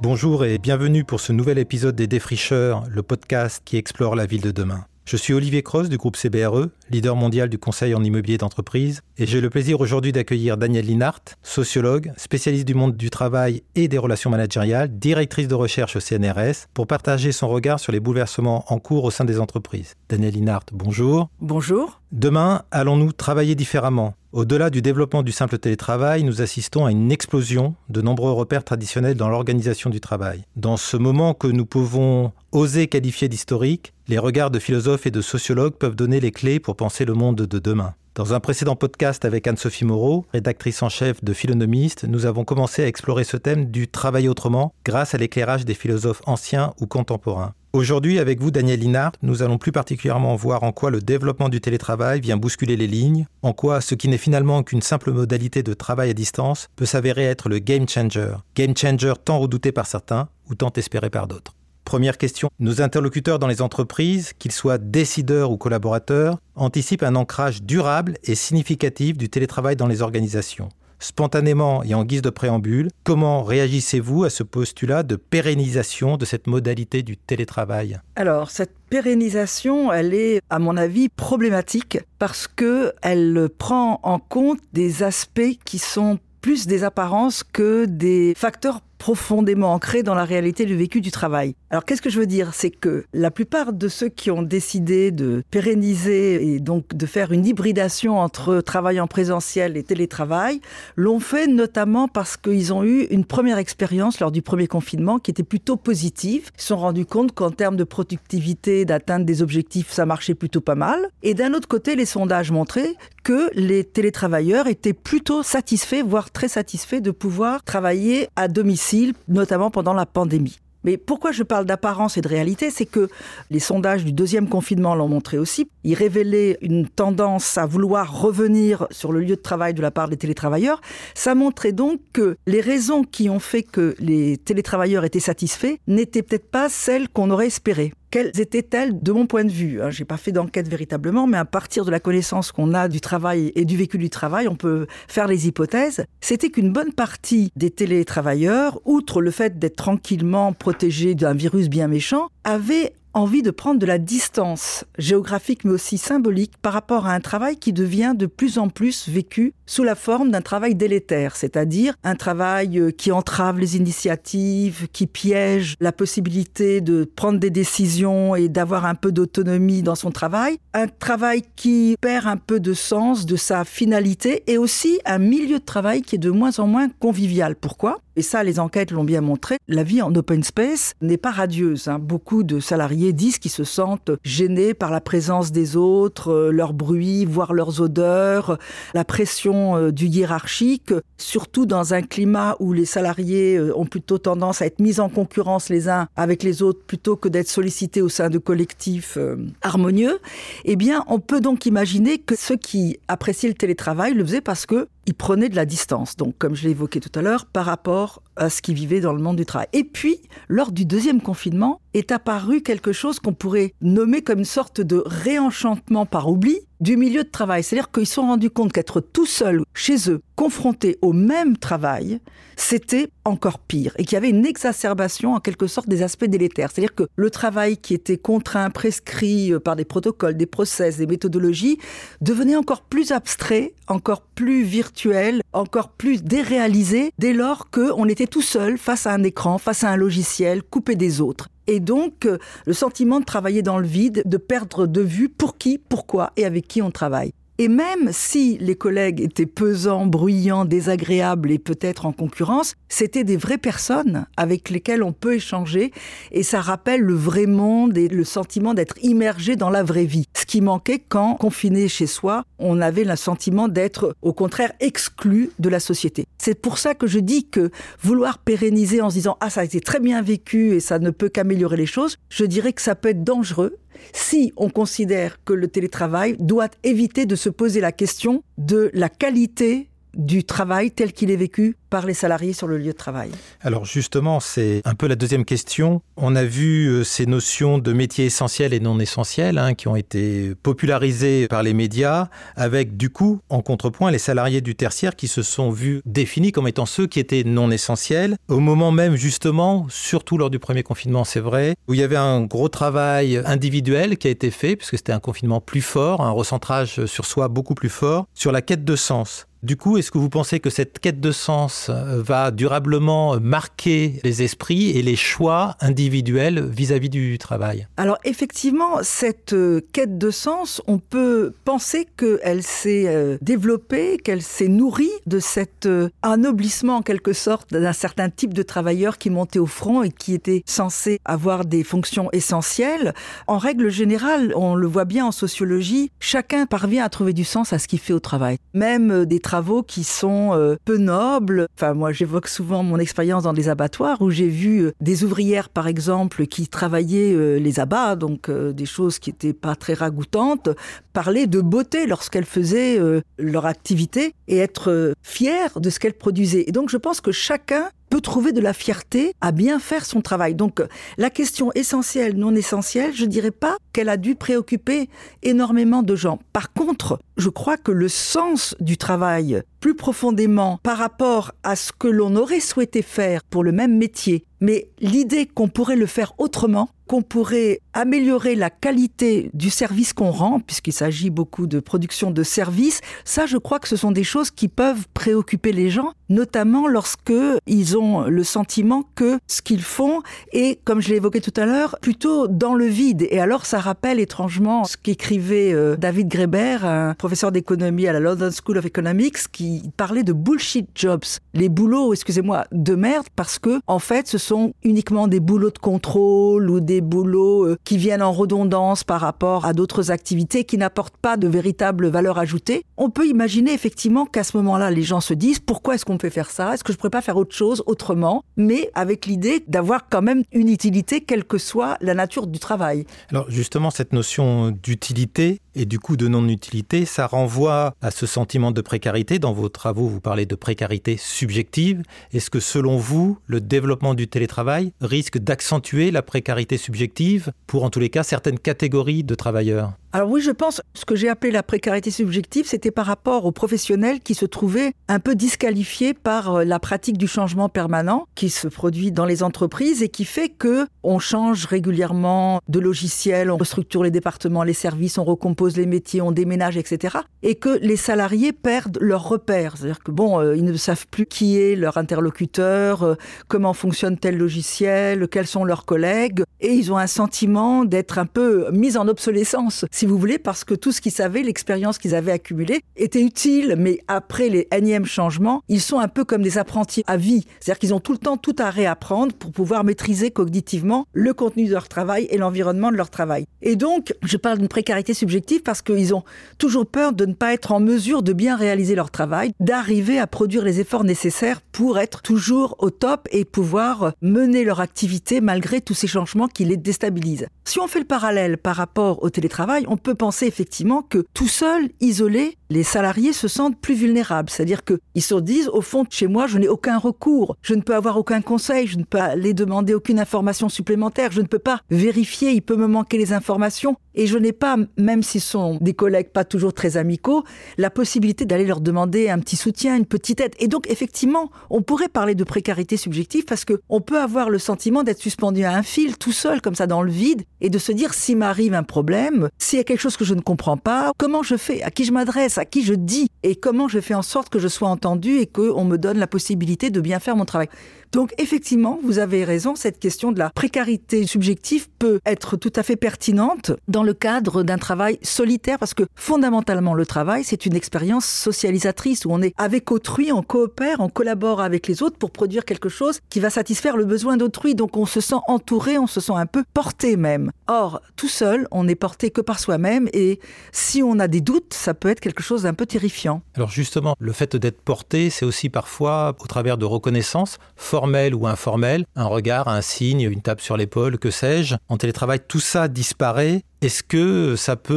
Bonjour 0.00 0.44
et 0.44 0.58
bienvenue 0.58 1.02
pour 1.02 1.18
ce 1.18 1.32
nouvel 1.32 1.58
épisode 1.58 1.96
des 1.96 2.06
Défricheurs, 2.06 2.84
le 2.88 3.02
podcast 3.02 3.62
qui 3.64 3.76
explore 3.76 4.14
la 4.14 4.26
ville 4.26 4.42
de 4.42 4.52
demain. 4.52 4.84
Je 5.04 5.16
suis 5.16 5.34
Olivier 5.34 5.64
Cross 5.64 5.88
du 5.88 5.96
groupe 5.96 6.16
CBRE, 6.16 6.68
leader 6.90 7.16
mondial 7.16 7.48
du 7.48 7.58
conseil 7.58 7.94
en 7.94 8.02
immobilier 8.02 8.38
d'entreprise, 8.38 9.00
et 9.16 9.26
j'ai 9.26 9.40
le 9.40 9.50
plaisir 9.50 9.80
aujourd'hui 9.80 10.12
d'accueillir 10.12 10.56
Danielle 10.56 10.86
Linhart, 10.86 11.22
sociologue, 11.42 12.12
spécialiste 12.16 12.66
du 12.66 12.74
monde 12.74 12.96
du 12.96 13.10
travail 13.10 13.62
et 13.74 13.88
des 13.88 13.98
relations 13.98 14.30
managériales, 14.30 14.88
directrice 14.98 15.48
de 15.48 15.54
recherche 15.54 15.96
au 15.96 16.00
CNRS, 16.00 16.66
pour 16.74 16.86
partager 16.86 17.32
son 17.32 17.48
regard 17.48 17.80
sur 17.80 17.92
les 17.92 18.00
bouleversements 18.00 18.64
en 18.72 18.78
cours 18.78 19.04
au 19.04 19.10
sein 19.10 19.24
des 19.24 19.40
entreprises. 19.40 19.94
Danielle 20.08 20.34
Linhart, 20.34 20.66
bonjour. 20.72 21.28
Bonjour. 21.40 22.00
Demain, 22.12 22.62
allons-nous 22.70 23.12
travailler 23.12 23.54
différemment? 23.54 24.14
Au-delà 24.32 24.68
du 24.68 24.82
développement 24.82 25.22
du 25.22 25.32
simple 25.32 25.58
télétravail, 25.58 26.22
nous 26.22 26.42
assistons 26.42 26.84
à 26.84 26.90
une 26.90 27.10
explosion 27.10 27.74
de 27.88 28.02
nombreux 28.02 28.32
repères 28.32 28.64
traditionnels 28.64 29.16
dans 29.16 29.28
l'organisation 29.28 29.88
du 29.88 30.00
travail. 30.00 30.44
Dans 30.56 30.76
ce 30.76 30.98
moment 30.98 31.32
que 31.32 31.46
nous 31.46 31.64
pouvons 31.64 32.32
oser 32.52 32.88
qualifier 32.88 33.28
d'historique, 33.28 33.92
les 34.06 34.18
regards 34.18 34.50
de 34.50 34.58
philosophes 34.58 35.06
et 35.06 35.10
de 35.10 35.20
sociologues 35.20 35.74
peuvent 35.74 35.96
donner 35.96 36.20
les 36.20 36.30
clés 36.30 36.60
pour 36.60 36.76
penser 36.78 37.04
le 37.04 37.12
monde 37.12 37.42
de 37.42 37.58
demain. 37.58 37.94
Dans 38.14 38.34
un 38.34 38.40
précédent 38.40 38.74
podcast 38.74 39.24
avec 39.24 39.46
Anne-Sophie 39.46 39.84
Moreau, 39.84 40.24
rédactrice 40.32 40.82
en 40.82 40.88
chef 40.88 41.22
de 41.22 41.32
Philonomiste, 41.32 42.04
nous 42.04 42.24
avons 42.24 42.44
commencé 42.44 42.82
à 42.82 42.86
explorer 42.86 43.24
ce 43.24 43.36
thème 43.36 43.66
du 43.66 43.86
travail 43.86 44.28
autrement 44.28 44.72
grâce 44.84 45.14
à 45.14 45.18
l'éclairage 45.18 45.64
des 45.64 45.74
philosophes 45.74 46.22
anciens 46.26 46.72
ou 46.80 46.86
contemporains. 46.86 47.54
Aujourd'hui, 47.72 48.18
avec 48.18 48.40
vous, 48.40 48.50
Daniel 48.50 48.80
Linard, 48.80 49.12
nous 49.22 49.42
allons 49.42 49.58
plus 49.58 49.72
particulièrement 49.72 50.34
voir 50.36 50.62
en 50.62 50.72
quoi 50.72 50.90
le 50.90 51.00
développement 51.00 51.48
du 51.48 51.60
télétravail 51.60 52.20
vient 52.20 52.36
bousculer 52.36 52.76
les 52.76 52.86
lignes, 52.86 53.26
en 53.42 53.52
quoi 53.52 53.80
ce 53.80 53.94
qui 53.94 54.08
n'est 54.08 54.18
finalement 54.18 54.62
qu'une 54.62 54.82
simple 54.82 55.12
modalité 55.12 55.62
de 55.62 55.74
travail 55.74 56.10
à 56.10 56.14
distance 56.14 56.68
peut 56.76 56.86
s'avérer 56.86 57.24
être 57.24 57.48
le 57.48 57.58
game 57.58 57.88
changer. 57.88 58.32
Game 58.56 58.76
changer 58.76 59.12
tant 59.24 59.38
redouté 59.38 59.70
par 59.70 59.86
certains 59.86 60.28
ou 60.48 60.54
tant 60.54 60.72
espéré 60.72 61.10
par 61.10 61.28
d'autres. 61.28 61.57
Première 61.88 62.18
question, 62.18 62.50
nos 62.58 62.82
interlocuteurs 62.82 63.38
dans 63.38 63.46
les 63.46 63.62
entreprises, 63.62 64.34
qu'ils 64.38 64.52
soient 64.52 64.76
décideurs 64.76 65.50
ou 65.50 65.56
collaborateurs, 65.56 66.36
anticipent 66.54 67.02
un 67.02 67.14
ancrage 67.14 67.62
durable 67.62 68.18
et 68.24 68.34
significatif 68.34 69.16
du 69.16 69.30
télétravail 69.30 69.74
dans 69.74 69.86
les 69.86 70.02
organisations. 70.02 70.68
Spontanément 70.98 71.82
et 71.82 71.94
en 71.94 72.04
guise 72.04 72.20
de 72.20 72.28
préambule, 72.28 72.90
comment 73.04 73.42
réagissez-vous 73.42 74.24
à 74.24 74.28
ce 74.28 74.42
postulat 74.42 75.02
de 75.02 75.16
pérennisation 75.16 76.18
de 76.18 76.26
cette 76.26 76.46
modalité 76.46 77.02
du 77.02 77.16
télétravail? 77.16 77.98
Alors, 78.16 78.50
cette 78.50 78.74
pérennisation, 78.90 79.90
elle 79.90 80.12
est, 80.12 80.42
à 80.50 80.58
mon 80.58 80.76
avis, 80.76 81.08
problématique 81.08 82.00
parce 82.18 82.48
qu'elle 82.48 83.48
prend 83.56 83.98
en 84.02 84.18
compte 84.18 84.60
des 84.74 85.02
aspects 85.02 85.56
qui 85.64 85.78
sont 85.78 86.18
plus 86.42 86.66
des 86.66 86.84
apparences 86.84 87.42
que 87.42 87.86
des 87.86 88.34
facteurs 88.36 88.82
profondément 88.98 89.72
ancrés 89.72 90.02
dans 90.02 90.14
la 90.14 90.24
réalité 90.24 90.66
du 90.66 90.76
vécu 90.76 91.00
du 91.00 91.10
travail. 91.10 91.54
Alors 91.70 91.84
qu'est-ce 91.84 92.02
que 92.02 92.10
je 92.10 92.18
veux 92.18 92.26
dire? 92.26 92.52
C'est 92.52 92.70
que 92.70 93.04
la 93.12 93.30
plupart 93.30 93.72
de 93.72 93.88
ceux 93.88 94.08
qui 94.08 94.30
ont 94.30 94.42
décidé 94.42 95.10
de 95.10 95.42
pérenniser 95.50 96.54
et 96.54 96.60
donc 96.60 96.94
de 96.94 97.06
faire 97.06 97.32
une 97.32 97.46
hybridation 97.46 98.18
entre 98.18 98.60
travail 98.60 99.00
en 99.00 99.06
présentiel 99.06 99.76
et 99.76 99.82
télétravail 99.82 100.60
l'ont 100.96 101.20
fait 101.20 101.46
notamment 101.46 102.08
parce 102.08 102.36
qu'ils 102.36 102.72
ont 102.72 102.84
eu 102.84 103.04
une 103.10 103.24
première 103.24 103.58
expérience 103.58 104.20
lors 104.20 104.32
du 104.32 104.42
premier 104.42 104.66
confinement 104.66 105.18
qui 105.18 105.30
était 105.30 105.42
plutôt 105.42 105.76
positive. 105.76 106.50
Ils 106.56 106.60
se 106.60 106.68
sont 106.68 106.76
rendus 106.76 107.06
compte 107.06 107.32
qu'en 107.32 107.50
termes 107.50 107.76
de 107.76 107.84
productivité, 107.84 108.84
d'atteinte 108.84 109.24
des 109.24 109.42
objectifs, 109.42 109.92
ça 109.92 110.06
marchait 110.06 110.34
plutôt 110.34 110.60
pas 110.60 110.74
mal. 110.74 111.08
Et 111.22 111.34
d'un 111.34 111.54
autre 111.54 111.68
côté, 111.68 111.94
les 111.96 112.06
sondages 112.06 112.50
montraient 112.50 112.94
que 113.22 113.50
les 113.54 113.84
télétravailleurs 113.84 114.66
étaient 114.66 114.94
plutôt 114.94 115.42
satisfaits, 115.42 116.02
voire 116.04 116.30
très 116.30 116.48
satisfaits 116.48 117.00
de 117.00 117.10
pouvoir 117.10 117.62
travailler 117.62 118.28
à 118.36 118.48
domicile 118.48 118.87
notamment 119.28 119.70
pendant 119.70 119.94
la 119.94 120.06
pandémie. 120.06 120.58
Mais 120.84 120.96
pourquoi 120.96 121.32
je 121.32 121.42
parle 121.42 121.66
d'apparence 121.66 122.16
et 122.16 122.20
de 122.20 122.28
réalité 122.28 122.70
C'est 122.70 122.86
que 122.86 123.08
les 123.50 123.58
sondages 123.58 124.04
du 124.04 124.12
deuxième 124.12 124.48
confinement 124.48 124.94
l'ont 124.94 125.08
montré 125.08 125.36
aussi. 125.36 125.68
Ils 125.82 125.94
révélaient 125.94 126.56
une 126.62 126.88
tendance 126.88 127.58
à 127.58 127.66
vouloir 127.66 128.20
revenir 128.20 128.86
sur 128.90 129.10
le 129.10 129.20
lieu 129.20 129.36
de 129.36 129.42
travail 129.42 129.74
de 129.74 129.82
la 129.82 129.90
part 129.90 130.08
des 130.08 130.16
télétravailleurs. 130.16 130.80
Ça 131.14 131.34
montrait 131.34 131.72
donc 131.72 132.00
que 132.12 132.36
les 132.46 132.60
raisons 132.60 133.02
qui 133.02 133.28
ont 133.28 133.40
fait 133.40 133.64
que 133.64 133.96
les 133.98 134.36
télétravailleurs 134.38 135.04
étaient 135.04 135.20
satisfaits 135.20 135.76
n'étaient 135.88 136.22
peut-être 136.22 136.50
pas 136.50 136.68
celles 136.68 137.08
qu'on 137.08 137.30
aurait 137.30 137.48
espérées. 137.48 137.92
Quelles 138.10 138.40
étaient-elles 138.40 138.98
de 139.02 139.12
mon 139.12 139.26
point 139.26 139.44
de 139.44 139.50
vue 139.50 139.82
hein? 139.82 139.90
J'ai 139.90 140.06
pas 140.06 140.16
fait 140.16 140.32
d'enquête 140.32 140.66
véritablement, 140.66 141.26
mais 141.26 141.36
à 141.36 141.44
partir 141.44 141.84
de 141.84 141.90
la 141.90 142.00
connaissance 142.00 142.52
qu'on 142.52 142.72
a 142.72 142.88
du 142.88 143.02
travail 143.02 143.52
et 143.54 143.66
du 143.66 143.76
vécu 143.76 143.98
du 143.98 144.08
travail, 144.08 144.48
on 144.48 144.56
peut 144.56 144.86
faire 145.08 145.26
les 145.26 145.46
hypothèses. 145.46 146.06
C'était 146.22 146.48
qu'une 146.48 146.72
bonne 146.72 146.94
partie 146.94 147.52
des 147.54 147.70
télétravailleurs, 147.70 148.80
outre 148.86 149.20
le 149.20 149.30
fait 149.30 149.58
d'être 149.58 149.76
tranquillement 149.76 150.54
protégés 150.54 151.14
d'un 151.14 151.34
virus 151.34 151.68
bien 151.68 151.86
méchant, 151.86 152.28
avaient 152.48 152.94
envie 153.12 153.42
de 153.42 153.50
prendre 153.50 153.78
de 153.78 153.86
la 153.86 153.98
distance 153.98 154.84
géographique 154.96 155.64
mais 155.64 155.72
aussi 155.72 155.98
symbolique 155.98 156.52
par 156.62 156.72
rapport 156.72 157.06
à 157.06 157.12
un 157.12 157.20
travail 157.20 157.56
qui 157.56 157.72
devient 157.72 158.14
de 158.16 158.26
plus 158.26 158.58
en 158.58 158.68
plus 158.68 159.08
vécu 159.08 159.52
sous 159.66 159.82
la 159.82 159.94
forme 159.94 160.30
d'un 160.30 160.40
travail 160.40 160.74
délétère, 160.74 161.36
c'est-à-dire 161.36 161.94
un 162.04 162.14
travail 162.14 162.78
euh, 162.78 162.90
qui 162.90 163.12
entrave 163.12 163.58
les 163.58 163.76
initiatives, 163.76 164.88
qui 164.92 165.06
piège 165.06 165.74
la 165.80 165.92
possibilité 165.92 166.80
de 166.80 167.04
prendre 167.04 167.38
des 167.38 167.50
décisions 167.50 168.34
et 168.34 168.48
d'avoir 168.48 168.86
un 168.86 168.94
peu 168.94 169.12
d'autonomie 169.12 169.82
dans 169.82 169.94
son 169.94 170.10
travail, 170.10 170.58
un 170.72 170.86
travail 170.86 171.42
qui 171.56 171.96
perd 172.00 172.26
un 172.26 172.36
peu 172.36 172.60
de 172.60 172.72
sens 172.72 173.26
de 173.26 173.36
sa 173.36 173.64
finalité 173.64 174.42
et 174.46 174.58
aussi 174.58 175.00
un 175.04 175.18
milieu 175.18 175.58
de 175.58 175.64
travail 175.64 176.02
qui 176.02 176.16
est 176.16 176.18
de 176.18 176.30
moins 176.30 176.58
en 176.60 176.66
moins 176.66 176.88
convivial. 177.00 177.56
Pourquoi? 177.56 177.98
Et 178.18 178.22
ça, 178.22 178.42
les 178.42 178.58
enquêtes 178.58 178.90
l'ont 178.90 179.04
bien 179.04 179.20
montré, 179.20 179.58
la 179.68 179.84
vie 179.84 180.02
en 180.02 180.12
open 180.12 180.42
space 180.42 180.94
n'est 181.00 181.16
pas 181.16 181.30
radieuse. 181.30 181.86
Hein. 181.86 182.00
Beaucoup 182.00 182.42
de 182.42 182.58
salariés 182.58 183.12
disent 183.12 183.38
qu'ils 183.38 183.52
se 183.52 183.62
sentent 183.62 184.10
gênés 184.24 184.74
par 184.74 184.90
la 184.90 185.00
présence 185.00 185.52
des 185.52 185.76
autres, 185.76 186.32
euh, 186.32 186.50
leur 186.50 186.72
bruit, 186.72 187.24
voire 187.24 187.54
leurs 187.54 187.80
odeurs, 187.80 188.58
la 188.92 189.04
pression 189.04 189.76
euh, 189.76 189.92
du 189.92 190.06
hiérarchique, 190.06 190.92
surtout 191.16 191.64
dans 191.64 191.94
un 191.94 192.02
climat 192.02 192.56
où 192.58 192.72
les 192.72 192.86
salariés 192.86 193.56
euh, 193.56 193.78
ont 193.78 193.86
plutôt 193.86 194.18
tendance 194.18 194.62
à 194.62 194.66
être 194.66 194.80
mis 194.80 194.98
en 194.98 195.08
concurrence 195.08 195.68
les 195.68 195.88
uns 195.88 196.08
avec 196.16 196.42
les 196.42 196.60
autres 196.60 196.82
plutôt 196.88 197.14
que 197.14 197.28
d'être 197.28 197.48
sollicités 197.48 198.02
au 198.02 198.08
sein 198.08 198.30
de 198.30 198.38
collectifs 198.38 199.16
harmonieux. 199.62 200.18
Eh 200.64 200.74
bien, 200.74 201.04
on 201.06 201.20
peut 201.20 201.40
donc 201.40 201.66
imaginer 201.66 202.18
que 202.18 202.34
ceux 202.34 202.56
qui 202.56 202.98
appréciaient 203.06 203.50
le 203.50 203.54
télétravail 203.54 204.14
le 204.14 204.24
faisaient 204.24 204.40
parce 204.40 204.66
que 204.66 204.88
il 205.08 205.14
prenait 205.14 205.48
de 205.48 205.56
la 205.56 205.64
distance, 205.64 206.16
donc 206.16 206.36
comme 206.36 206.54
je 206.54 206.64
l'ai 206.64 206.72
évoqué 206.72 207.00
tout 207.00 207.18
à 207.18 207.22
l'heure, 207.22 207.46
par 207.46 207.64
rapport 207.64 208.22
à 208.36 208.50
ce 208.50 208.60
qu'il 208.60 208.74
vivait 208.74 209.00
dans 209.00 209.14
le 209.14 209.22
monde 209.22 209.36
du 209.36 209.46
travail. 209.46 209.68
Et 209.72 209.82
puis, 209.82 210.20
lors 210.48 210.70
du 210.70 210.84
deuxième 210.84 211.22
confinement, 211.22 211.80
est 211.94 212.12
apparu 212.12 212.62
quelque 212.62 212.92
chose 212.92 213.20
qu'on 213.20 213.32
pourrait 213.32 213.74
nommer 213.80 214.22
comme 214.22 214.40
une 214.40 214.44
sorte 214.44 214.80
de 214.80 215.02
réenchantement 215.06 216.06
par 216.06 216.28
oubli 216.28 216.58
du 216.80 216.96
milieu 216.96 217.24
de 217.24 217.28
travail. 217.28 217.62
C'est-à-dire 217.62 217.90
qu'ils 217.90 218.06
se 218.06 218.14
sont 218.14 218.22
rendus 218.22 218.50
compte 218.50 218.72
qu'être 218.72 219.00
tout 219.00 219.26
seul 219.26 219.62
chez 219.74 220.10
eux, 220.10 220.20
confrontés 220.36 220.98
au 221.02 221.12
même 221.12 221.56
travail, 221.56 222.20
c'était 222.56 223.10
encore 223.24 223.58
pire 223.58 223.94
et 223.98 224.04
qu'il 224.04 224.14
y 224.14 224.16
avait 224.16 224.30
une 224.30 224.46
exacerbation 224.46 225.34
en 225.34 225.40
quelque 225.40 225.66
sorte 225.66 225.88
des 225.88 226.02
aspects 226.02 226.24
délétères. 226.24 226.70
C'est-à-dire 226.70 226.94
que 226.94 227.04
le 227.16 227.30
travail 227.30 227.76
qui 227.76 227.94
était 227.94 228.18
contraint, 228.18 228.70
prescrit 228.70 229.52
euh, 229.52 229.60
par 229.60 229.76
des 229.76 229.84
protocoles, 229.84 230.36
des 230.36 230.46
process, 230.46 230.98
des 230.98 231.06
méthodologies, 231.06 231.78
devenait 232.20 232.56
encore 232.56 232.82
plus 232.82 233.12
abstrait, 233.12 233.74
encore 233.86 234.22
plus 234.22 234.62
virtuel, 234.62 235.42
encore 235.52 235.90
plus 235.90 236.22
déréalisé 236.22 237.12
dès 237.18 237.32
lors 237.32 237.70
qu'on 237.70 238.08
était 238.08 238.26
tout 238.26 238.42
seul 238.42 238.78
face 238.78 239.06
à 239.06 239.12
un 239.12 239.22
écran, 239.22 239.58
face 239.58 239.84
à 239.84 239.90
un 239.90 239.96
logiciel, 239.96 240.62
coupé 240.62 240.94
des 240.94 241.20
autres 241.20 241.48
et 241.68 241.78
donc 241.78 242.26
euh, 242.26 242.38
le 242.66 242.72
sentiment 242.72 243.20
de 243.20 243.24
travailler 243.24 243.62
dans 243.62 243.78
le 243.78 243.86
vide, 243.86 244.22
de 244.24 244.36
perdre 244.36 244.86
de 244.86 245.00
vue 245.00 245.28
pour 245.28 245.56
qui, 245.56 245.78
pourquoi 245.78 246.32
et 246.36 246.44
avec 246.44 246.66
qui 246.66 246.82
on 246.82 246.90
travaille. 246.90 247.32
Et 247.60 247.66
même 247.66 248.10
si 248.12 248.56
les 248.60 248.76
collègues 248.76 249.20
étaient 249.20 249.44
pesants, 249.44 250.06
bruyants, 250.06 250.64
désagréables 250.64 251.50
et 251.50 251.58
peut-être 251.58 252.06
en 252.06 252.12
concurrence, 252.12 252.74
c'était 252.88 253.24
des 253.24 253.36
vraies 253.36 253.58
personnes 253.58 254.26
avec 254.36 254.70
lesquelles 254.70 255.02
on 255.02 255.12
peut 255.12 255.34
échanger 255.34 255.90
et 256.30 256.44
ça 256.44 256.60
rappelle 256.60 257.00
le 257.00 257.14
vrai 257.14 257.46
monde 257.46 257.98
et 257.98 258.06
le 258.06 258.22
sentiment 258.22 258.74
d'être 258.74 258.94
immergé 259.02 259.56
dans 259.56 259.70
la 259.70 259.82
vraie 259.82 260.04
vie. 260.04 260.26
Ce 260.36 260.46
qui 260.46 260.60
manquait 260.60 261.00
quand, 261.00 261.34
confiné 261.34 261.88
chez 261.88 262.06
soi, 262.06 262.44
on 262.60 262.80
avait 262.80 263.02
le 263.02 263.16
sentiment 263.16 263.66
d'être 263.66 264.14
au 264.22 264.32
contraire 264.32 264.72
exclu 264.78 265.50
de 265.58 265.68
la 265.68 265.80
société. 265.80 266.26
C'est 266.38 266.60
pour 266.60 266.78
ça 266.78 266.94
que 266.94 267.08
je 267.08 267.18
dis 267.18 267.48
que 267.48 267.72
vouloir 268.00 268.38
pérenniser 268.38 269.00
en 269.00 269.10
se 269.10 269.16
disant 269.16 269.36
ah 269.40 269.50
ça 269.50 269.62
a 269.62 269.64
été 269.64 269.80
très 269.80 269.98
bien 269.98 270.22
vécu 270.22 270.74
et 270.74 270.80
ça 270.80 271.00
ne 271.00 271.10
peut 271.10 271.28
qu'améliorer 271.28 271.76
les 271.76 271.86
choses, 271.86 272.18
je 272.28 272.44
dirais 272.44 272.72
que 272.72 272.82
ça 272.82 272.94
peut 272.94 273.08
être 273.08 273.24
dangereux 273.24 273.76
si 274.12 274.52
on 274.56 274.68
considère 274.68 275.42
que 275.44 275.52
le 275.52 275.68
télétravail 275.68 276.36
doit 276.38 276.68
éviter 276.82 277.26
de 277.26 277.36
se 277.36 277.47
poser 277.50 277.80
la 277.80 277.92
question 277.92 278.42
de 278.56 278.90
la 278.94 279.08
qualité 279.08 279.87
du 280.14 280.44
travail 280.44 280.90
tel 280.90 281.12
qu'il 281.12 281.30
est 281.30 281.36
vécu 281.36 281.76
par 281.90 282.06
les 282.06 282.14
salariés 282.14 282.52
sur 282.52 282.66
le 282.66 282.78
lieu 282.78 282.92
de 282.92 282.98
travail 282.98 283.30
Alors 283.62 283.84
justement, 283.84 284.40
c'est 284.40 284.82
un 284.84 284.94
peu 284.94 285.06
la 285.06 285.16
deuxième 285.16 285.44
question. 285.44 286.02
On 286.16 286.36
a 286.36 286.44
vu 286.44 286.88
euh, 286.88 287.04
ces 287.04 287.26
notions 287.26 287.78
de 287.78 287.92
métiers 287.92 288.26
essentiels 288.26 288.74
et 288.74 288.80
non 288.80 289.00
essentiels 289.00 289.58
hein, 289.58 289.74
qui 289.74 289.88
ont 289.88 289.96
été 289.96 290.54
popularisées 290.62 291.48
par 291.48 291.62
les 291.62 291.72
médias, 291.72 292.28
avec 292.56 292.96
du 292.96 293.10
coup, 293.10 293.40
en 293.48 293.62
contrepoint, 293.62 294.10
les 294.10 294.18
salariés 294.18 294.60
du 294.60 294.74
tertiaire 294.74 295.16
qui 295.16 295.28
se 295.28 295.42
sont 295.42 295.70
vus 295.70 296.02
définis 296.04 296.52
comme 296.52 296.68
étant 296.68 296.86
ceux 296.86 297.06
qui 297.06 297.20
étaient 297.20 297.44
non 297.44 297.70
essentiels, 297.70 298.36
au 298.48 298.60
moment 298.60 298.90
même 298.92 299.16
justement, 299.16 299.86
surtout 299.88 300.38
lors 300.38 300.50
du 300.50 300.58
premier 300.58 300.82
confinement, 300.82 301.24
c'est 301.24 301.40
vrai, 301.40 301.74
où 301.88 301.94
il 301.94 302.00
y 302.00 302.02
avait 302.02 302.16
un 302.16 302.42
gros 302.42 302.68
travail 302.68 303.40
individuel 303.46 304.18
qui 304.18 304.28
a 304.28 304.30
été 304.30 304.50
fait, 304.50 304.76
puisque 304.76 304.96
c'était 304.96 305.12
un 305.12 305.20
confinement 305.20 305.60
plus 305.60 305.82
fort, 305.82 306.20
un 306.20 306.30
recentrage 306.30 307.06
sur 307.06 307.24
soi 307.24 307.48
beaucoup 307.48 307.74
plus 307.74 307.88
fort, 307.88 308.26
sur 308.34 308.52
la 308.52 308.62
quête 308.62 308.84
de 308.84 308.96
sens. 308.96 309.47
Du 309.64 309.76
coup, 309.76 309.98
est-ce 309.98 310.12
que 310.12 310.18
vous 310.18 310.28
pensez 310.28 310.60
que 310.60 310.70
cette 310.70 311.00
quête 311.00 311.20
de 311.20 311.32
sens 311.32 311.88
euh, 311.90 312.22
va 312.22 312.52
durablement 312.52 313.40
marquer 313.40 314.20
les 314.22 314.44
esprits 314.44 314.90
et 314.90 315.02
les 315.02 315.16
choix 315.16 315.74
individuels 315.80 316.64
vis-à-vis 316.64 317.08
du 317.08 317.38
travail? 317.38 317.88
Alors 317.96 318.18
effectivement, 318.22 319.02
cette 319.02 319.54
euh, 319.54 319.80
quête 319.92 320.16
de 320.16 320.30
sens, 320.30 320.80
on 320.86 320.98
peut 320.98 321.52
penser 321.64 322.06
qu'elle 322.16 322.62
s'est 322.62 323.08
euh, 323.08 323.36
développée, 323.42 324.18
qu'elle 324.18 324.42
s'est 324.42 324.68
nourrie 324.68 325.10
de 325.26 325.40
cet 325.40 325.88
anoblissement 326.22 326.98
en 326.98 327.02
quelque 327.02 327.32
sorte 327.32 327.72
d'un 327.72 327.92
certain 327.92 328.30
type 328.30 328.54
de 328.54 328.62
travailleurs 328.62 329.18
qui 329.18 329.28
montaient 329.28 329.58
au 329.58 329.66
front 329.66 330.04
et 330.04 330.10
qui 330.10 330.34
étaient 330.34 330.62
censés 330.66 331.18
avoir 331.24 331.64
des 331.64 331.82
fonctions 331.82 332.30
essentielles. 332.30 333.12
En 333.48 333.58
règle 333.58 333.90
générale, 333.90 334.52
on 334.54 334.76
le 334.76 334.86
voit 334.86 335.04
bien 335.04 335.26
en 335.26 335.32
sociologie, 335.32 336.12
chacun 336.20 336.66
parvient 336.66 337.04
à 337.04 337.08
trouver 337.08 337.32
du 337.32 337.44
sens 337.44 337.72
à 337.72 337.80
ce 337.80 337.88
qu'il 337.88 337.98
fait 337.98 338.12
au 338.12 338.20
travail. 338.20 338.58
Même 338.72 339.24
des 339.24 339.40
travaux 339.48 339.82
qui 339.82 340.04
sont 340.04 340.50
euh, 340.52 340.76
peu 340.84 340.98
nobles. 340.98 341.68
Enfin, 341.74 341.94
moi, 341.94 342.12
j'évoque 342.12 342.48
souvent 342.48 342.82
mon 342.82 342.98
expérience 342.98 343.44
dans 343.44 343.52
les 343.52 343.70
abattoirs 343.70 344.20
où 344.20 344.28
j'ai 344.28 344.46
vu 344.46 344.82
euh, 344.82 344.92
des 345.00 345.24
ouvrières, 345.24 345.70
par 345.70 345.86
exemple, 345.86 346.46
qui 346.46 346.68
travaillaient 346.68 347.32
euh, 347.32 347.58
les 347.58 347.80
abats, 347.80 348.14
donc 348.14 348.50
des 348.50 348.84
choses 348.84 349.18
qui 349.18 349.30
n'étaient 349.30 349.54
pas 349.54 349.74
très 349.74 349.94
ragoûtantes, 349.94 350.68
parler 351.14 351.46
de 351.46 351.62
beauté 351.62 352.06
lorsqu'elles 352.06 352.44
faisaient 352.44 353.00
leur 353.38 353.64
activité 353.64 354.34
et 354.48 354.58
être 354.58 355.14
fières 355.22 355.80
de 355.80 355.88
ce 355.88 355.98
qu'elles 355.98 356.12
produisaient. 356.12 356.64
Et 356.66 356.72
donc, 356.72 356.90
je 356.90 356.98
pense 356.98 357.22
que 357.22 357.32
chacun 357.32 357.88
peut 358.08 358.20
trouver 358.20 358.52
de 358.52 358.60
la 358.60 358.72
fierté 358.72 359.32
à 359.40 359.52
bien 359.52 359.78
faire 359.78 360.04
son 360.04 360.20
travail. 360.20 360.54
Donc 360.54 360.82
la 361.16 361.30
question 361.30 361.70
essentielle, 361.74 362.36
non 362.36 362.54
essentielle, 362.54 363.14
je 363.14 363.24
dirais 363.24 363.50
pas 363.50 363.76
qu'elle 363.92 364.08
a 364.08 364.16
dû 364.16 364.34
préoccuper 364.34 365.08
énormément 365.42 366.02
de 366.02 366.16
gens. 366.16 366.38
Par 366.52 366.72
contre, 366.72 367.18
je 367.36 367.48
crois 367.48 367.76
que 367.76 367.92
le 367.92 368.08
sens 368.08 368.74
du 368.80 368.96
travail, 368.96 369.62
plus 369.80 369.94
profondément 369.94 370.80
par 370.82 370.98
rapport 370.98 371.52
à 371.62 371.76
ce 371.76 371.92
que 371.92 372.08
l'on 372.08 372.36
aurait 372.36 372.60
souhaité 372.60 373.02
faire 373.02 373.42
pour 373.44 373.62
le 373.62 373.72
même 373.72 373.96
métier, 373.96 374.44
mais 374.60 374.88
l'idée 375.00 375.46
qu'on 375.46 375.68
pourrait 375.68 375.96
le 375.96 376.06
faire 376.06 376.32
autrement, 376.38 376.90
qu'on 377.08 377.22
pourrait 377.22 377.80
améliorer 377.94 378.54
la 378.54 378.70
qualité 378.70 379.50
du 379.54 379.70
service 379.70 380.12
qu'on 380.12 380.30
rend, 380.30 380.60
puisqu'il 380.60 380.92
s'agit 380.92 381.30
beaucoup 381.30 381.66
de 381.66 381.80
production 381.80 382.30
de 382.30 382.42
services, 382.44 383.00
ça 383.24 383.46
je 383.46 383.56
crois 383.56 383.80
que 383.80 383.88
ce 383.88 383.96
sont 383.96 384.12
des 384.12 384.22
choses 384.22 384.52
qui 384.52 384.68
peuvent 384.68 385.06
préoccuper 385.14 385.72
les 385.72 385.90
gens, 385.90 386.12
notamment 386.28 386.86
lorsque 386.86 387.32
ils 387.66 387.98
ont 387.98 388.22
le 388.24 388.44
sentiment 388.44 389.02
que 389.14 389.38
ce 389.48 389.62
qu'ils 389.62 389.82
font 389.82 390.20
est, 390.52 390.80
comme 390.84 391.00
je 391.00 391.08
l'ai 391.08 391.16
évoqué 391.16 391.40
tout 391.40 391.52
à 391.56 391.66
l'heure, 391.66 391.96
plutôt 392.00 392.46
dans 392.46 392.74
le 392.74 392.84
vide. 392.84 393.26
Et 393.30 393.40
alors 393.40 393.66
ça 393.66 393.80
rappelle 393.80 394.20
étrangement 394.20 394.84
ce 394.84 394.96
qu'écrivait 394.96 395.72
euh, 395.72 395.96
David 395.96 396.28
Greber, 396.28 396.84
un 396.84 397.14
professeur 397.14 397.50
d'économie 397.50 398.06
à 398.06 398.12
la 398.12 398.20
London 398.20 398.50
School 398.50 398.78
of 398.78 398.84
Economics, 398.84 399.50
qui 399.50 399.90
parlait 399.96 400.24
de 400.24 400.34
bullshit 400.34 400.88
jobs, 400.94 401.24
les 401.54 401.70
boulots, 401.70 402.12
excusez-moi, 402.12 402.66
de 402.70 402.94
merde, 402.94 403.26
parce 403.34 403.58
que 403.58 403.80
en 403.86 403.98
fait 403.98 404.28
ce 404.28 404.36
sont 404.36 404.74
uniquement 404.84 405.26
des 405.26 405.40
boulots 405.40 405.70
de 405.70 405.78
contrôle 405.78 406.68
ou 406.68 406.80
des 406.80 406.97
boulots 407.00 407.66
euh, 407.66 407.76
qui 407.84 407.98
viennent 407.98 408.22
en 408.22 408.32
redondance 408.32 409.04
par 409.04 409.20
rapport 409.20 409.64
à 409.64 409.72
d'autres 409.72 410.10
activités 410.10 410.64
qui 410.64 410.78
n'apportent 410.78 411.16
pas 411.16 411.36
de 411.36 411.48
véritable 411.48 412.08
valeur 412.08 412.38
ajoutée, 412.38 412.84
on 412.96 413.10
peut 413.10 413.26
imaginer 413.26 413.72
effectivement 413.72 414.26
qu'à 414.26 414.44
ce 414.44 414.56
moment-là, 414.56 414.90
les 414.90 415.02
gens 415.02 415.20
se 415.20 415.34
disent 415.34 415.58
pourquoi 415.58 415.94
est-ce 415.94 416.04
qu'on 416.04 416.18
peut 416.18 416.30
faire 416.30 416.50
ça? 416.50 416.74
Est-ce 416.74 416.84
que 416.84 416.92
je 416.92 416.96
ne 416.96 417.00
pourrais 417.00 417.10
pas 417.10 417.22
faire 417.22 417.36
autre 417.36 417.54
chose 417.54 417.82
autrement? 417.86 418.42
Mais 418.56 418.90
avec 418.94 419.26
l'idée 419.26 419.64
d'avoir 419.68 420.08
quand 420.08 420.22
même 420.22 420.42
une 420.52 420.68
utilité, 420.68 421.20
quelle 421.20 421.44
que 421.44 421.58
soit 421.58 421.96
la 422.00 422.14
nature 422.14 422.46
du 422.46 422.58
travail. 422.58 423.06
Alors 423.30 423.50
justement, 423.50 423.90
cette 423.90 424.12
notion 424.12 424.70
d'utilité 424.70 425.60
et 425.74 425.86
du 425.86 425.98
coup 425.98 426.16
de 426.16 426.26
non-utilité, 426.26 427.04
ça 427.04 427.26
renvoie 427.26 427.94
à 428.02 428.10
ce 428.10 428.26
sentiment 428.26 428.72
de 428.72 428.80
précarité. 428.80 429.38
Dans 429.38 429.52
vos 429.52 429.68
travaux, 429.68 430.08
vous 430.08 430.20
parlez 430.20 430.44
de 430.44 430.56
précarité 430.56 431.16
subjective. 431.16 432.02
Est-ce 432.32 432.50
que 432.50 432.60
selon 432.60 432.96
vous, 432.96 433.38
le 433.46 433.60
développement 433.60 434.14
du 434.14 434.26
télétravail 434.26 434.92
risque 435.00 435.38
d'accentuer 435.38 436.10
la 436.10 436.22
précarité 436.22 436.76
subjective 436.76 436.87
subjective 436.88 437.52
pour 437.66 437.84
en 437.84 437.90
tous 437.90 438.00
les 438.00 438.08
cas 438.08 438.22
certaines 438.22 438.58
catégories 438.58 439.22
de 439.22 439.34
travailleurs 439.34 439.92
alors 440.10 440.30
oui, 440.30 440.40
je 440.40 440.50
pense, 440.50 440.80
ce 440.94 441.04
que 441.04 441.14
j'ai 441.14 441.28
appelé 441.28 441.52
la 441.52 441.62
précarité 441.62 442.10
subjective, 442.10 442.66
c'était 442.66 442.90
par 442.90 443.04
rapport 443.04 443.44
aux 443.44 443.52
professionnels 443.52 444.20
qui 444.20 444.34
se 444.34 444.46
trouvaient 444.46 444.94
un 445.06 445.20
peu 445.20 445.34
disqualifiés 445.34 446.14
par 446.14 446.56
euh, 446.56 446.64
la 446.64 446.78
pratique 446.78 447.18
du 447.18 447.28
changement 447.28 447.68
permanent 447.68 448.26
qui 448.34 448.48
se 448.48 448.68
produit 448.68 449.12
dans 449.12 449.26
les 449.26 449.42
entreprises 449.42 450.02
et 450.02 450.08
qui 450.08 450.24
fait 450.24 450.48
que 450.48 450.86
on 451.02 451.18
change 451.18 451.66
régulièrement 451.66 452.60
de 452.68 452.78
logiciel, 452.78 453.50
on 453.50 453.58
restructure 453.58 454.02
les 454.02 454.10
départements, 454.10 454.62
les 454.62 454.72
services, 454.72 455.18
on 455.18 455.24
recompose 455.24 455.76
les 455.76 455.84
métiers, 455.84 456.22
on 456.22 456.32
déménage, 456.32 456.78
etc. 456.78 457.18
Et 457.42 457.56
que 457.56 457.78
les 457.82 457.96
salariés 457.96 458.54
perdent 458.54 458.96
leurs 459.02 459.28
repères. 459.28 459.76
C'est-à-dire 459.76 460.02
que 460.02 460.10
bon, 460.10 460.40
euh, 460.40 460.56
ils 460.56 460.64
ne 460.64 460.74
savent 460.78 461.06
plus 461.08 461.26
qui 461.26 461.58
est 461.60 461.76
leur 461.76 461.98
interlocuteur, 461.98 463.02
euh, 463.02 463.14
comment 463.46 463.74
fonctionne 463.74 464.16
tel 464.16 464.38
logiciel, 464.38 465.28
quels 465.28 465.46
sont 465.46 465.64
leurs 465.64 465.84
collègues, 465.84 466.44
et 466.60 466.72
ils 466.72 466.90
ont 466.92 466.98
un 466.98 467.06
sentiment 467.06 467.84
d'être 467.84 468.16
un 468.16 468.26
peu 468.26 468.70
mis 468.72 468.96
en 468.96 469.06
obsolescence 469.06 469.84
si 469.98 470.06
vous 470.06 470.16
voulez, 470.16 470.38
parce 470.38 470.62
que 470.62 470.74
tout 470.74 470.92
ce 470.92 471.00
qu'ils 471.00 471.10
savaient, 471.10 471.42
l'expérience 471.42 471.98
qu'ils 471.98 472.14
avaient 472.14 472.30
accumulée, 472.30 472.82
était 472.94 473.20
utile, 473.20 473.74
mais 473.76 473.98
après 474.06 474.48
les 474.48 474.68
énièmes 474.72 475.06
changements, 475.06 475.60
ils 475.68 475.80
sont 475.80 475.98
un 475.98 476.06
peu 476.06 476.24
comme 476.24 476.40
des 476.40 476.56
apprentis 476.56 477.02
à 477.08 477.16
vie. 477.16 477.46
C'est-à-dire 477.58 477.80
qu'ils 477.80 477.94
ont 477.94 477.98
tout 477.98 478.12
le 478.12 478.18
temps 478.18 478.36
tout 478.36 478.54
à 478.60 478.70
réapprendre 478.70 479.34
pour 479.34 479.50
pouvoir 479.50 479.82
maîtriser 479.82 480.30
cognitivement 480.30 481.04
le 481.12 481.34
contenu 481.34 481.66
de 481.66 481.72
leur 481.72 481.88
travail 481.88 482.28
et 482.30 482.38
l'environnement 482.38 482.92
de 482.92 482.96
leur 482.96 483.10
travail. 483.10 483.46
Et 483.60 483.74
donc, 483.74 484.14
je 484.22 484.36
parle 484.36 484.58
d'une 484.58 484.68
précarité 484.68 485.14
subjective 485.14 485.62
parce 485.62 485.82
qu'ils 485.82 486.14
ont 486.14 486.22
toujours 486.58 486.86
peur 486.86 487.12
de 487.12 487.26
ne 487.26 487.34
pas 487.34 487.52
être 487.52 487.72
en 487.72 487.80
mesure 487.80 488.22
de 488.22 488.32
bien 488.32 488.54
réaliser 488.54 488.94
leur 488.94 489.10
travail, 489.10 489.50
d'arriver 489.58 490.20
à 490.20 490.28
produire 490.28 490.62
les 490.62 490.78
efforts 490.78 491.02
nécessaires 491.02 491.60
pour 491.60 491.98
être 491.98 492.22
toujours 492.22 492.76
au 492.78 492.90
top 492.90 493.26
et 493.32 493.44
pouvoir 493.44 494.12
mener 494.22 494.62
leur 494.62 494.78
activité 494.78 495.40
malgré 495.40 495.80
tous 495.80 495.94
ces 495.94 496.06
changements 496.06 496.46
qui 496.46 496.64
les 496.64 496.76
déstabilisent. 496.76 497.48
Si 497.64 497.80
on 497.80 497.88
fait 497.88 497.98
le 497.98 498.04
parallèle 498.04 498.58
par 498.58 498.76
rapport 498.76 499.24
au 499.24 499.30
télétravail, 499.30 499.86
on 499.88 499.96
peut 499.96 500.14
penser 500.14 500.46
effectivement 500.46 501.02
que 501.02 501.24
tout 501.34 501.48
seul, 501.48 501.88
isolé, 502.00 502.56
les 502.70 502.82
salariés 502.82 503.32
se 503.32 503.48
sentent 503.48 503.80
plus 503.80 503.94
vulnérables. 503.94 504.50
C'est-à-dire 504.50 504.82
qu'ils 504.84 505.22
se 505.22 505.34
disent, 505.34 505.68
au 505.68 505.80
fond, 505.80 506.04
chez 506.08 506.26
moi, 506.26 506.46
je 506.46 506.58
n'ai 506.58 506.68
aucun 506.68 506.98
recours, 506.98 507.56
je 507.62 507.74
ne 507.74 507.80
peux 507.80 507.94
avoir 507.94 508.16
aucun 508.18 508.40
conseil, 508.40 508.86
je 508.86 508.98
ne 508.98 509.04
peux 509.04 509.18
aller 509.18 509.54
demander 509.54 509.94
aucune 509.94 510.20
information 510.20 510.68
supplémentaire, 510.68 511.32
je 511.32 511.40
ne 511.40 511.46
peux 511.46 511.58
pas 511.58 511.80
vérifier, 511.90 512.52
il 512.52 512.62
peut 512.62 512.76
me 512.76 512.86
manquer 512.86 513.18
les 513.18 513.32
informations. 513.32 513.96
Et 514.14 514.26
je 514.26 514.36
n'ai 514.36 514.52
pas, 514.52 514.76
même 514.96 515.22
s'ils 515.22 515.40
sont 515.40 515.78
des 515.80 515.94
collègues 515.94 516.30
pas 516.30 516.44
toujours 516.44 516.74
très 516.74 516.96
amicaux, 516.96 517.44
la 517.76 517.88
possibilité 517.88 518.44
d'aller 518.44 518.66
leur 518.66 518.80
demander 518.80 519.28
un 519.28 519.38
petit 519.38 519.54
soutien, 519.54 519.96
une 519.96 520.06
petite 520.06 520.40
aide. 520.40 520.54
Et 520.58 520.66
donc, 520.66 520.90
effectivement, 520.90 521.50
on 521.70 521.82
pourrait 521.82 522.08
parler 522.08 522.34
de 522.34 522.42
précarité 522.42 522.96
subjective 522.96 523.44
parce 523.44 523.64
que 523.64 523.80
on 523.88 524.00
peut 524.00 524.18
avoir 524.18 524.50
le 524.50 524.58
sentiment 524.58 525.04
d'être 525.04 525.20
suspendu 525.20 525.62
à 525.62 525.72
un 525.72 525.84
fil 525.84 526.18
tout 526.18 526.32
seul, 526.32 526.60
comme 526.60 526.74
ça, 526.74 526.88
dans 526.88 527.02
le 527.02 527.12
vide, 527.12 527.42
et 527.60 527.70
de 527.70 527.78
se 527.78 527.92
dire, 527.92 528.12
s'il 528.12 528.38
m'arrive 528.38 528.74
un 528.74 528.82
problème, 528.82 529.50
s'il 529.78 529.82
y 529.82 529.86
a 529.86 529.94
quelque 529.94 530.00
chose 530.00 530.16
que 530.16 530.24
je 530.24 530.34
ne 530.34 530.40
comprends 530.40 530.76
pas, 530.76 531.12
comment 531.18 531.44
je 531.44 531.56
fais, 531.56 531.84
à 531.84 531.92
qui 531.92 532.04
je 532.04 532.10
m'adresse, 532.10 532.58
à 532.58 532.64
qui 532.64 532.82
je 532.82 532.94
dis, 532.94 533.28
et 533.44 533.54
comment 533.54 533.86
je 533.86 534.00
fais 534.00 534.14
en 534.14 534.22
sorte 534.22 534.48
que 534.48 534.58
je 534.58 534.66
sois 534.66 534.88
entendu 534.88 535.36
et 535.36 535.46
qu'on 535.46 535.84
me 535.84 535.96
donne 535.98 536.18
la 536.18 536.26
possibilité 536.26 536.90
de 536.90 537.00
bien 537.00 537.20
faire 537.20 537.36
mon 537.36 537.44
travail. 537.44 537.68
Donc 538.12 538.32
effectivement, 538.38 538.98
vous 539.02 539.18
avez 539.18 539.44
raison, 539.44 539.76
cette 539.76 539.98
question 539.98 540.32
de 540.32 540.38
la 540.38 540.50
précarité 540.50 541.26
subjective 541.26 541.88
peut 541.98 542.20
être 542.24 542.56
tout 542.56 542.72
à 542.74 542.82
fait 542.82 542.96
pertinente 542.96 543.72
dans 543.86 544.02
le 544.02 544.14
cadre 544.14 544.62
d'un 544.62 544.78
travail 544.78 545.18
solitaire 545.22 545.78
parce 545.78 545.92
que 545.92 546.04
fondamentalement 546.14 546.94
le 546.94 547.04
travail 547.04 547.44
c'est 547.44 547.66
une 547.66 547.76
expérience 547.76 548.24
socialisatrice 548.24 549.26
où 549.26 549.30
on 549.30 549.42
est 549.42 549.52
avec 549.58 549.92
autrui, 549.92 550.32
on 550.32 550.42
coopère, 550.42 551.00
on 551.00 551.10
collabore 551.10 551.60
avec 551.60 551.86
les 551.86 552.02
autres 552.02 552.16
pour 552.16 552.30
produire 552.30 552.64
quelque 552.64 552.88
chose 552.88 553.20
qui 553.28 553.40
va 553.40 553.50
satisfaire 553.50 553.96
le 553.96 554.06
besoin 554.06 554.38
d'autrui. 554.38 554.74
Donc 554.74 554.96
on 554.96 555.06
se 555.06 555.20
sent 555.20 555.36
entouré, 555.46 555.98
on 555.98 556.06
se 556.06 556.20
sent 556.20 556.32
un 556.34 556.46
peu 556.46 556.64
porté 556.72 557.16
même. 557.16 557.52
Or, 557.66 558.00
tout 558.16 558.28
seul, 558.28 558.66
on 558.70 558.84
n'est 558.84 558.94
porté 558.94 559.30
que 559.30 559.42
par 559.42 559.58
soi-même 559.68 560.08
et 560.14 560.40
si 560.72 561.02
on 561.02 561.18
a 561.18 561.28
des 561.28 561.42
doutes, 561.42 561.74
ça 561.74 561.92
peut 561.92 562.08
être 562.08 562.20
quelque 562.20 562.42
chose 562.42 562.62
d'un 562.62 562.72
peu 562.72 562.86
terrifiant. 562.86 563.42
Alors 563.54 563.68
justement, 563.68 564.16
le 564.18 564.32
fait 564.32 564.56
d'être 564.56 564.80
porté, 564.80 565.28
c'est 565.28 565.44
aussi 565.44 565.68
parfois 565.68 566.34
au 566.40 566.46
travers 566.46 566.78
de 566.78 566.86
reconnaissances, 566.86 567.58
formelles 567.76 568.34
ou 568.34 568.46
informelles, 568.46 569.04
un 569.14 569.26
regard, 569.26 569.68
un 569.68 569.82
signe, 569.82 570.22
une 570.22 570.40
tape 570.40 570.62
sur 570.62 570.78
l'épaule, 570.78 571.18
que 571.18 571.30
sais-je. 571.30 571.74
En 571.90 571.98
télétravail, 571.98 572.40
tout 572.48 572.60
ça 572.60 572.88
disparaît 572.88 573.62
est-ce 573.80 574.02
que 574.02 574.56
ça 574.56 574.74
peut 574.74 574.94